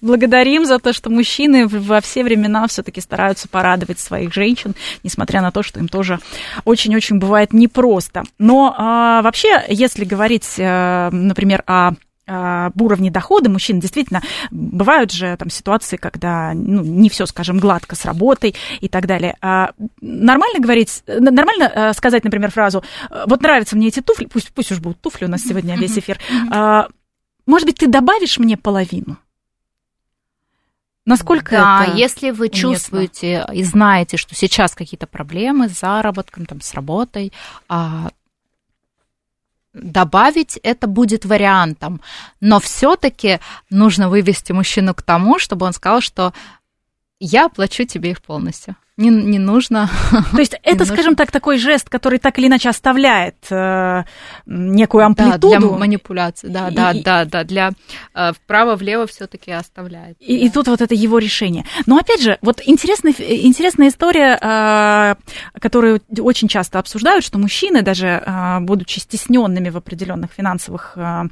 [0.00, 5.50] Благодарим за то, что мужчины во все времена все-таки стараются порадовать своих женщин, несмотря на
[5.50, 6.18] то, что им тоже
[6.64, 8.24] очень-очень бывает непросто.
[8.38, 11.92] Но а, вообще, если говорить, а, например, о
[12.78, 13.80] уровне дохода мужчин.
[13.80, 19.06] Действительно, бывают же там ситуации, когда ну, не все, скажем, гладко с работой и так
[19.06, 19.36] далее.
[19.40, 22.82] А нормально говорить, нормально э, сказать, например, фразу
[23.26, 26.18] «Вот нравятся мне эти туфли, пусть, пусть уж будут туфли у нас сегодня весь эфир,
[26.50, 26.88] а,
[27.46, 29.18] может быть, ты добавишь мне половину?»
[31.06, 32.60] Насколько да, это если вы уместно?
[32.60, 37.32] чувствуете и знаете, что сейчас какие-то проблемы с заработком, там, с работой,
[37.68, 38.10] а,
[39.72, 42.00] добавить это будет вариантом.
[42.40, 43.40] Но все-таки
[43.70, 46.32] нужно вывести мужчину к тому, чтобы он сказал, что
[47.18, 49.88] я оплачу тебе их полностью не, не нужно.
[50.32, 54.04] То есть это, скажем так, такой жест, который так или иначе оставляет э,
[54.46, 55.50] некую амплитуду.
[55.50, 57.70] Да, для манипуляции, да, и, да, да, да, для
[58.14, 60.16] э, вправо-влево все таки оставляет.
[60.20, 60.46] И, да.
[60.46, 61.64] и тут вот это его решение.
[61.86, 65.14] Но опять же, вот интересная, интересная история, э,
[65.58, 71.24] которую очень часто обсуждают, что мужчины, даже э, будучи стесненными в определенных финансовых э,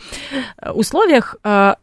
[0.73, 1.75] условиях, э,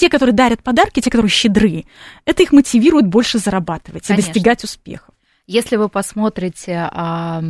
[0.00, 1.84] те, которые дарят подарки, те, которые щедры,
[2.24, 4.30] это их мотивирует больше зарабатывать Конечно.
[4.30, 5.14] и достигать успехов.
[5.52, 7.42] Если вы посмотрите а,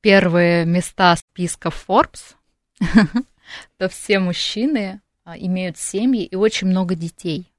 [0.00, 2.34] первые места списка Forbes,
[3.76, 7.52] то все мужчины а, имеют семьи и очень много детей.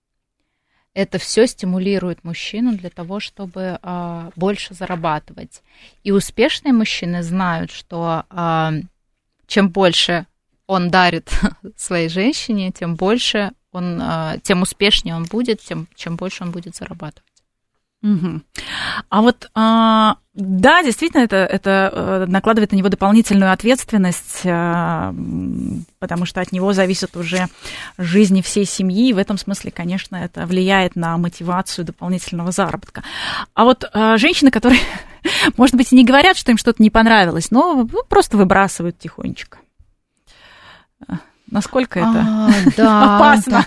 [0.95, 5.61] Это все стимулирует мужчину для того, чтобы а, больше зарабатывать.
[6.03, 8.73] И успешные мужчины знают, что а,
[9.45, 10.25] чем больше
[10.65, 11.29] он дарит
[11.75, 16.75] своей женщине, тем больше он, а, тем успешнее он будет, тем чем больше он будет
[16.75, 17.24] зарабатывать.
[18.05, 18.41] Угу.
[19.09, 25.11] А вот а, да, действительно, это, это э, накладывает на него дополнительную ответственность, а,
[25.97, 27.47] потому что от него зависит уже
[27.97, 33.03] жизни всей семьи, и в этом смысле, конечно, это влияет на мотивацию дополнительного заработка.
[33.55, 34.81] А вот а, женщины, которые,
[35.57, 39.57] может быть, и не говорят, что им что-то не понравилось, но просто выбрасывают тихонечко.
[41.49, 43.65] Насколько это а, да, опасно?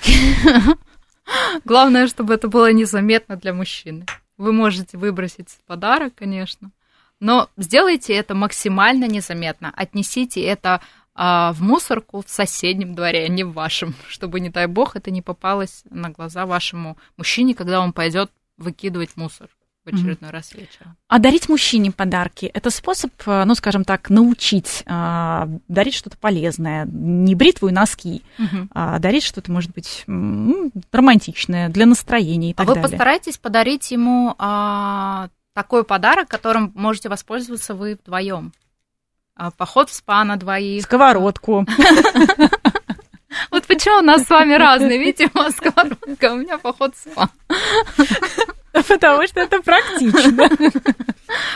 [1.64, 4.06] Главное, чтобы это было незаметно для мужчины.
[4.38, 6.70] Вы можете выбросить подарок, конечно,
[7.20, 9.72] но сделайте это максимально незаметно.
[9.76, 10.80] Отнесите это
[11.14, 15.10] а, в мусорку в соседнем дворе, а не в вашем, чтобы, не дай бог, это
[15.10, 19.48] не попалось на глаза вашему мужчине, когда он пойдет выкидывать мусор
[19.90, 20.32] в очередной mm-hmm.
[20.32, 20.96] раз вечером.
[21.08, 26.86] А дарить мужчине подарки– это способ, э, ну, скажем так, научить а, дарить что-то полезное,
[26.86, 28.68] не бритву и носки, mm-hmm.
[28.72, 30.04] а дарить что-то, может быть,
[30.92, 32.82] романтичное, для настроения и так а далее.
[32.82, 38.52] А вы постарайтесь подарить ему а, такой подарок, которым можете воспользоваться вы вдвоем.
[39.34, 40.82] А, поход в спа на двоих.
[40.82, 41.66] Сковородку.
[43.50, 44.98] Вот почему у нас с вами разные.
[44.98, 47.28] Видите, у вас сковородка, у меня поход в спа.
[48.88, 50.48] Потому что это практично.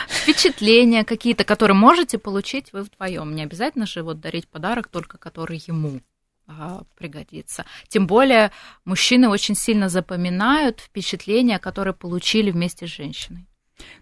[0.07, 3.35] Впечатления какие-то, которые можете получить вы вдвоем.
[3.35, 6.01] Не обязательно же вот дарить подарок только который ему
[6.47, 7.65] а, пригодится.
[7.87, 8.51] Тем более
[8.85, 13.47] мужчины очень сильно запоминают впечатления, которые получили вместе с женщиной.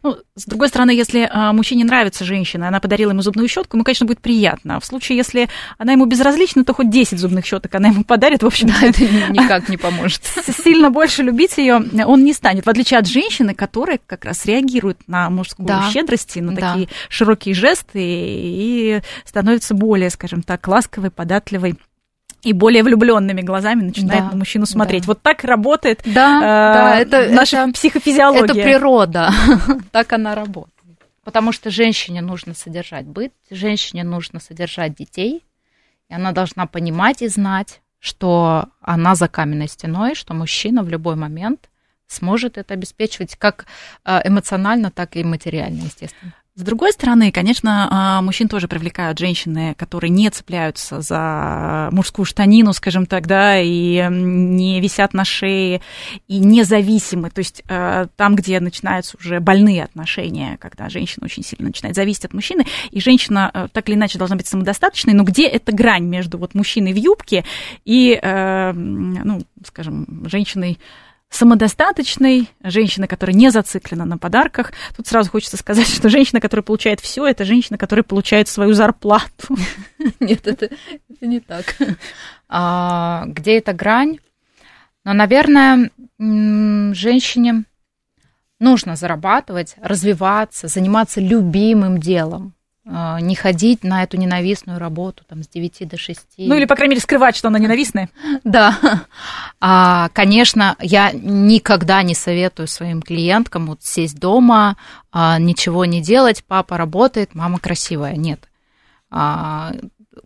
[0.04, 3.84] Ну, с другой стороны, если а, мужчине нравится женщина, она подарила ему зубную щетку, ему,
[3.84, 4.78] конечно, будет приятно.
[4.78, 8.44] А в случае, если она ему безразлична, то хоть 10 зубных щеток она ему подарит,
[8.44, 10.22] в общем да, это никак не поможет.
[10.64, 11.76] Сильно больше любить ее
[12.06, 15.90] он не станет, в отличие от женщины, которая как раз реагирует на мужскую да.
[15.92, 16.72] щедрость, на да.
[16.72, 21.76] такие широкие жесты и становится более, скажем так, ласковой, податливой
[22.44, 25.04] и более влюбленными глазами начинает да, на мужчину смотреть.
[25.04, 25.08] Да.
[25.08, 28.44] Вот так работает да, э, да, это, наша это, психофизиология.
[28.46, 29.32] Это природа,
[29.92, 30.74] так она работает.
[31.24, 35.44] Потому что женщине нужно содержать быт, женщине нужно содержать детей,
[36.10, 41.16] и она должна понимать и знать, что она за каменной стеной, что мужчина в любой
[41.16, 41.70] момент
[42.08, 43.66] сможет это обеспечивать как
[44.04, 46.34] э, эмоционально, так и материально, естественно.
[46.54, 52.74] С другой стороны, конечно, а, мужчин тоже привлекают женщины, которые не цепляются за мужскую штанину,
[52.74, 55.80] скажем так, да, и не висят на шее,
[56.28, 57.30] и независимы.
[57.30, 62.26] То есть а, там, где начинаются уже больные отношения, когда женщина очень сильно начинает зависеть
[62.26, 66.04] от мужчины, и женщина а, так или иначе должна быть самодостаточной, но где эта грань
[66.04, 67.46] между вот мужчиной в юбке
[67.86, 70.80] и, ну, скажем, женщиной
[71.32, 74.74] самодостаточной, женщина, которая не зациклена на подарках.
[74.96, 79.58] Тут сразу хочется сказать, что женщина, которая получает все, это женщина, которая получает свою зарплату.
[80.20, 80.70] Нет, это,
[81.10, 81.76] это не так.
[82.50, 84.20] А, где эта грань?
[85.06, 87.64] Но, наверное, женщине
[88.60, 92.54] нужно зарабатывать, развиваться, заниматься любимым делом.
[92.84, 96.20] А, не ходить на эту ненавистную работу там, с 9 до 6.
[96.38, 98.10] Ну или, по крайней мере, скрывать, что она ненавистная.
[98.44, 98.76] Да.
[99.60, 104.78] А, конечно, я никогда не советую своим клиенткам вот сесть дома,
[105.12, 108.16] а, ничего не делать, папа работает, мама красивая.
[108.16, 108.50] Нет.
[109.12, 109.74] А,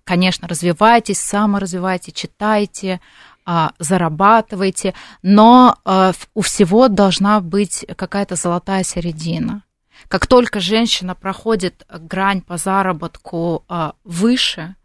[0.05, 3.01] конечно, развивайтесь, саморазвивайте, читайте,
[3.45, 9.64] а, зарабатывайте, но а, у всего должна быть какая-то золотая середина.
[10.07, 14.75] Как только женщина проходит грань по заработку а, выше,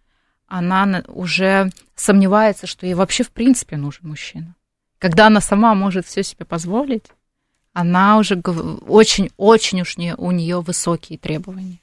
[0.47, 4.55] она уже сомневается, что ей вообще в принципе нужен мужчина.
[4.99, 7.07] Когда она сама может все себе позволить,
[7.73, 11.81] она уже очень-очень уж не, у нее высокие требования.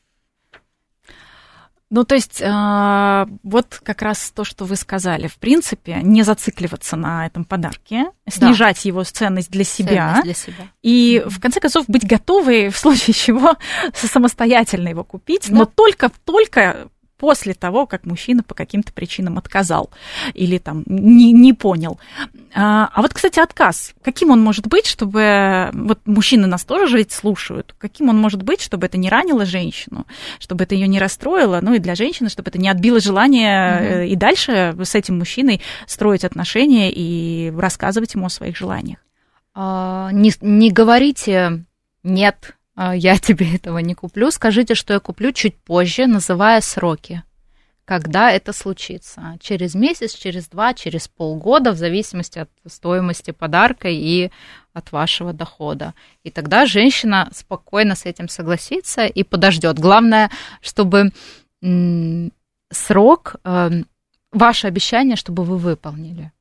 [1.89, 6.97] Ну, то есть, э, вот как раз то, что вы сказали, в принципе, не зацикливаться
[6.97, 8.88] на этом подарке, снижать да.
[8.89, 10.21] его ценность для себя.
[10.21, 10.67] Ценность для себя.
[10.83, 13.55] И, в конце концов, быть готовой, в случае чего,
[13.93, 15.59] самостоятельно его купить, да.
[15.59, 19.89] но только, только после того, как мужчина по каким-то причинам отказал
[20.34, 21.99] или там не, не понял.
[22.53, 25.70] А, а вот, кстати, отказ, каким он может быть, чтобы...
[25.74, 27.76] Вот мужчины нас тоже ведь слушают.
[27.78, 30.05] Каким он может быть, чтобы это не ранило женщину,
[30.39, 34.11] чтобы это ее не расстроило, ну и для женщины, чтобы это не отбило желание угу.
[34.11, 38.99] и дальше с этим мужчиной строить отношения и рассказывать ему о своих желаниях.
[39.53, 41.65] А, не, не говорите
[42.03, 47.23] нет я тебе этого не куплю, скажите, что я куплю чуть позже, называя сроки.
[47.86, 49.38] Когда это случится?
[49.39, 54.30] Через месяц, через два, через полгода, в зависимости от стоимости подарка и
[54.73, 55.93] от вашего дохода.
[56.23, 59.80] И тогда женщина спокойно с этим согласится и подождет.
[59.80, 60.30] Главное,
[60.61, 61.13] чтобы
[62.69, 63.88] срок эм,
[64.34, 66.34] ваше обещание, чтобы вы выполнили.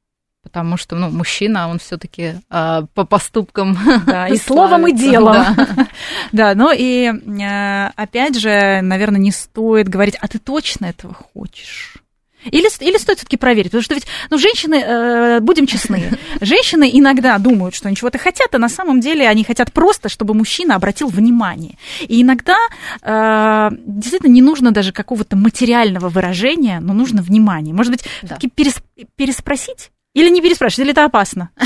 [0.47, 3.77] Потому что, ну, мужчина, он все-таки э, по поступкам.
[4.07, 5.35] Да, и словом, и делом.
[5.35, 5.67] Да,
[6.33, 11.97] да ну и э, опять же, наверное, не стоит говорить, а ты точно этого хочешь?
[12.45, 13.73] Или, или стоит все-таки проверить?
[13.73, 18.55] Потому что ведь, ну, женщины, э, будем честны, женщины иногда думают, что они чего-то хотят,
[18.55, 21.77] а на самом деле они хотят просто, чтобы мужчина обратил внимание.
[22.03, 22.57] И иногда
[23.03, 27.75] э, действительно не нужно даже какого-то материального выражения, но нужно внимание.
[27.75, 28.39] Может быть, да.
[28.55, 28.77] перес,
[29.17, 29.91] переспросить?
[30.17, 31.51] Или не переспрашивать, или это опасно?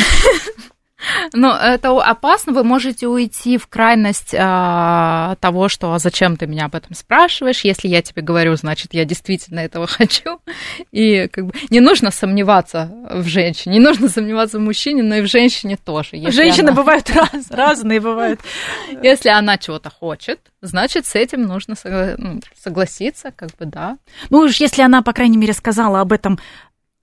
[1.32, 6.66] Ну, это опасно, вы можете уйти в крайность а, того, что а зачем ты меня
[6.66, 10.40] об этом спрашиваешь, если я тебе говорю, значит, я действительно этого хочу.
[10.92, 15.20] И как бы не нужно сомневаться в женщине, не нужно сомневаться в мужчине, но и
[15.22, 16.10] в женщине тоже.
[16.30, 16.76] Женщины она...
[16.76, 18.40] бывают раз, разные, бывают.
[19.02, 21.76] Если она чего-то хочет, значит, с этим нужно
[22.18, 23.96] ну, согласиться, как бы, да.
[24.28, 26.38] Ну уж если она, по крайней мере, сказала об этом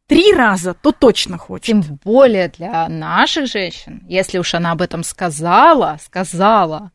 [0.08, 1.66] три раза, то точно хочет.
[1.66, 6.92] Тем более для наших женщин, если уж она об этом сказала, сказала,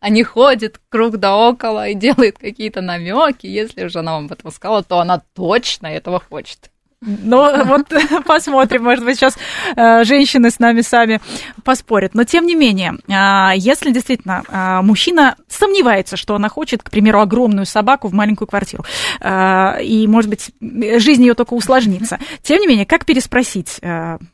[0.00, 4.32] а не ходит круг да около и делает какие-то намеки, если уже она вам об
[4.32, 6.70] этом сказала, то она точно этого хочет.
[7.00, 7.92] Ну, вот
[8.26, 9.36] посмотрим, может быть, сейчас
[9.76, 11.20] э, женщины с нами сами
[11.62, 12.14] поспорят.
[12.14, 17.20] Но, тем не менее, э, если действительно э, мужчина сомневается, что она хочет, к примеру,
[17.20, 18.84] огромную собаку в маленькую квартиру,
[19.22, 23.80] и, может быть, жизнь ее только усложнится, тем не менее, как переспросить?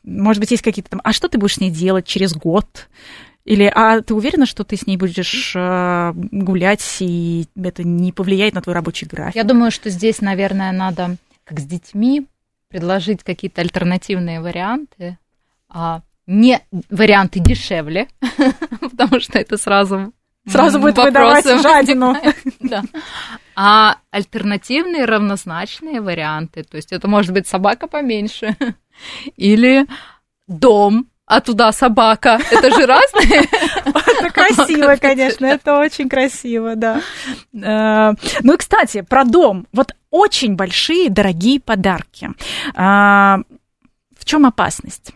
[0.03, 2.89] Может быть, есть какие-то там, а что ты будешь с ней делать через год?
[3.45, 8.61] Или, а ты уверена, что ты с ней будешь гулять, и это не повлияет на
[8.61, 9.35] твой рабочий график?
[9.35, 12.27] Я думаю, что здесь, наверное, надо, как с детьми,
[12.71, 15.17] предложить какие-то альтернативные варианты,
[15.69, 16.59] а не
[16.89, 18.07] варианты дешевле,
[18.81, 20.13] потому что это сразу
[20.47, 22.17] Сразу будет выдавать жадину.
[22.59, 22.81] Да.
[23.55, 28.55] А альтернативные равнозначные варианты, то есть это может быть собака поменьше
[29.35, 29.85] или
[30.47, 32.39] дом, а туда собака.
[32.49, 33.43] Это же разные.
[34.55, 37.01] Красиво, конечно, это очень красиво, да.
[37.53, 39.67] Э, ну и, кстати, про дом.
[39.71, 42.29] Вот очень большие, дорогие подарки.
[42.75, 43.39] А,
[44.17, 45.13] в чем опасность?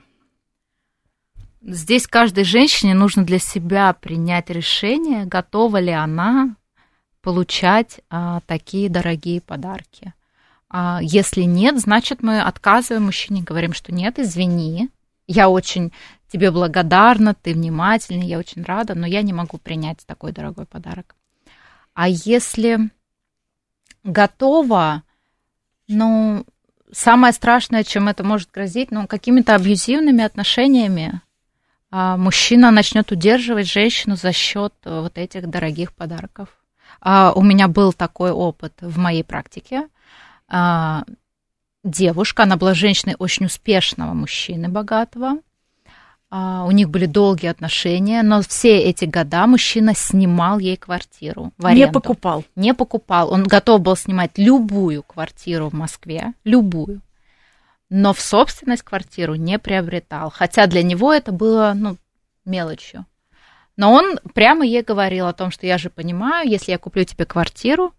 [1.61, 6.55] Здесь каждой женщине нужно для себя принять решение, готова ли она
[7.21, 10.13] получать а, такие дорогие подарки.
[10.69, 14.89] А, если нет, значит мы отказываем мужчине, говорим, что нет, извини,
[15.27, 15.91] я очень
[16.31, 21.15] тебе благодарна, ты внимательный, я очень рада, но я не могу принять такой дорогой подарок.
[21.93, 22.89] А если
[24.03, 25.03] готова,
[25.87, 26.45] ну,
[26.91, 31.21] самое страшное, чем это может грозить, ну, какими-то абьюзивными отношениями,
[31.91, 36.49] а мужчина начнет удерживать женщину за счет э, вот этих дорогих подарков.
[36.99, 39.87] А у меня был такой опыт в моей практике.
[40.47, 41.03] А,
[41.85, 45.37] девушка, она была женщиной очень успешного мужчины, богатого.
[46.29, 51.65] А, у них были долгие отношения, но все эти года мужчина снимал ей квартиру в
[51.65, 51.85] аренду.
[51.85, 52.43] Не покупал?
[52.55, 53.31] Не покупал.
[53.31, 57.01] Он готов был снимать любую квартиру в Москве, любую,
[57.89, 61.97] но в собственность квартиру не приобретал, хотя для него это было ну,
[62.43, 63.05] мелочью.
[63.77, 67.25] Но он прямо ей говорил о том, что я же понимаю, если я куплю тебе
[67.25, 67.93] квартиру,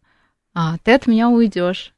[0.58, 1.92] а, ты от меня уйдешь.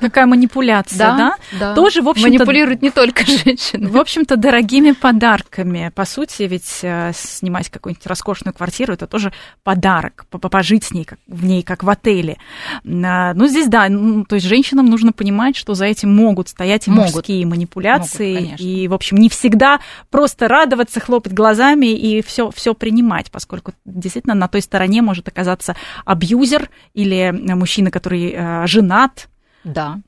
[0.00, 1.16] Какая манипуляция, да?
[1.16, 1.36] да?
[1.58, 1.74] да.
[1.74, 3.88] Тоже, в общем Манипулируют не только женщины.
[3.88, 5.90] В общем-то, дорогими подарками.
[5.92, 9.32] По сути, ведь э, снимать какую-нибудь роскошную квартиру, это тоже
[9.64, 12.36] подарок, пожить с ней, как, в ней, как в отеле.
[12.84, 16.86] А, ну, здесь, да, ну, то есть женщинам нужно понимать, что за этим могут стоять
[16.86, 17.14] могут.
[17.14, 18.40] мужские манипуляции.
[18.40, 23.72] Могут, и, в общем, не всегда просто радоваться, хлопать глазами и все, все принимать, поскольку
[23.84, 29.28] действительно на той стороне может оказаться абьюзер или мужчина, который который э, женат.
[29.64, 30.00] Да.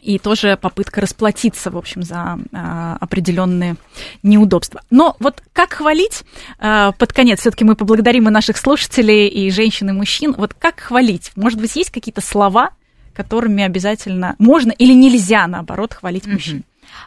[0.00, 3.74] И тоже попытка расплатиться, в общем, за э, определенные
[4.22, 4.82] неудобства.
[4.90, 6.22] Но вот как хвалить,
[6.60, 10.34] э, под конец все-таки мы поблагодарим и наших слушателей, и женщин, и мужчин.
[10.38, 11.32] Вот как хвалить?
[11.34, 12.70] Может быть, есть какие-то слова,
[13.12, 16.62] которыми обязательно можно или нельзя, наоборот, хвалить мужчин?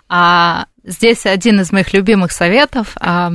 [0.10, 2.98] А, здесь один из моих любимых советов.
[3.00, 3.32] А,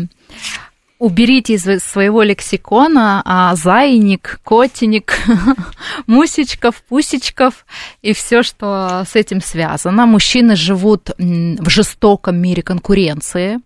[1.04, 5.18] уберите из своего лексикона а, зайник, котиник,
[6.06, 7.66] мусечков, пусечков
[8.00, 10.06] и все, что с этим связано.
[10.06, 13.60] Мужчины живут в жестоком мире конкуренции,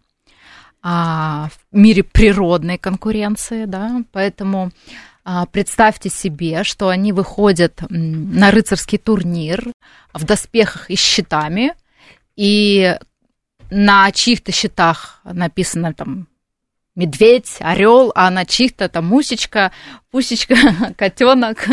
[0.82, 4.72] а, в мире природной конкуренции, да, поэтому
[5.24, 9.70] а, представьте себе, что они выходят на рыцарский турнир
[10.12, 11.74] в доспехах и щитами,
[12.34, 12.96] и
[13.70, 16.26] на чьих-то щитах написано там
[16.98, 19.70] медведь, орел, а она чьих-то там мусечка,
[20.10, 20.56] пусечка,
[20.98, 21.64] котенок.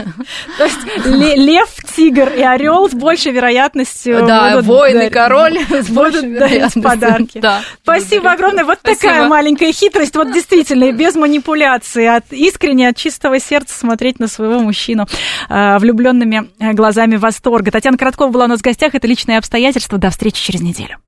[0.57, 6.37] То есть лев, тигр и орел с большей вероятностью да, воин и король с большей
[6.37, 7.39] дарить подарки.
[7.39, 7.61] Да.
[7.81, 8.65] Спасибо огромное.
[8.65, 9.01] Вот Спасибо.
[9.01, 10.15] такая маленькая хитрость.
[10.15, 15.07] Вот действительно, без манипуляции, от искренне, от чистого сердца смотреть на своего мужчину
[15.49, 17.71] э, влюбленными глазами восторга.
[17.71, 18.93] Татьяна Короткова была у нас в гостях.
[18.93, 19.97] Это личные обстоятельства.
[19.97, 20.99] До встречи через неделю.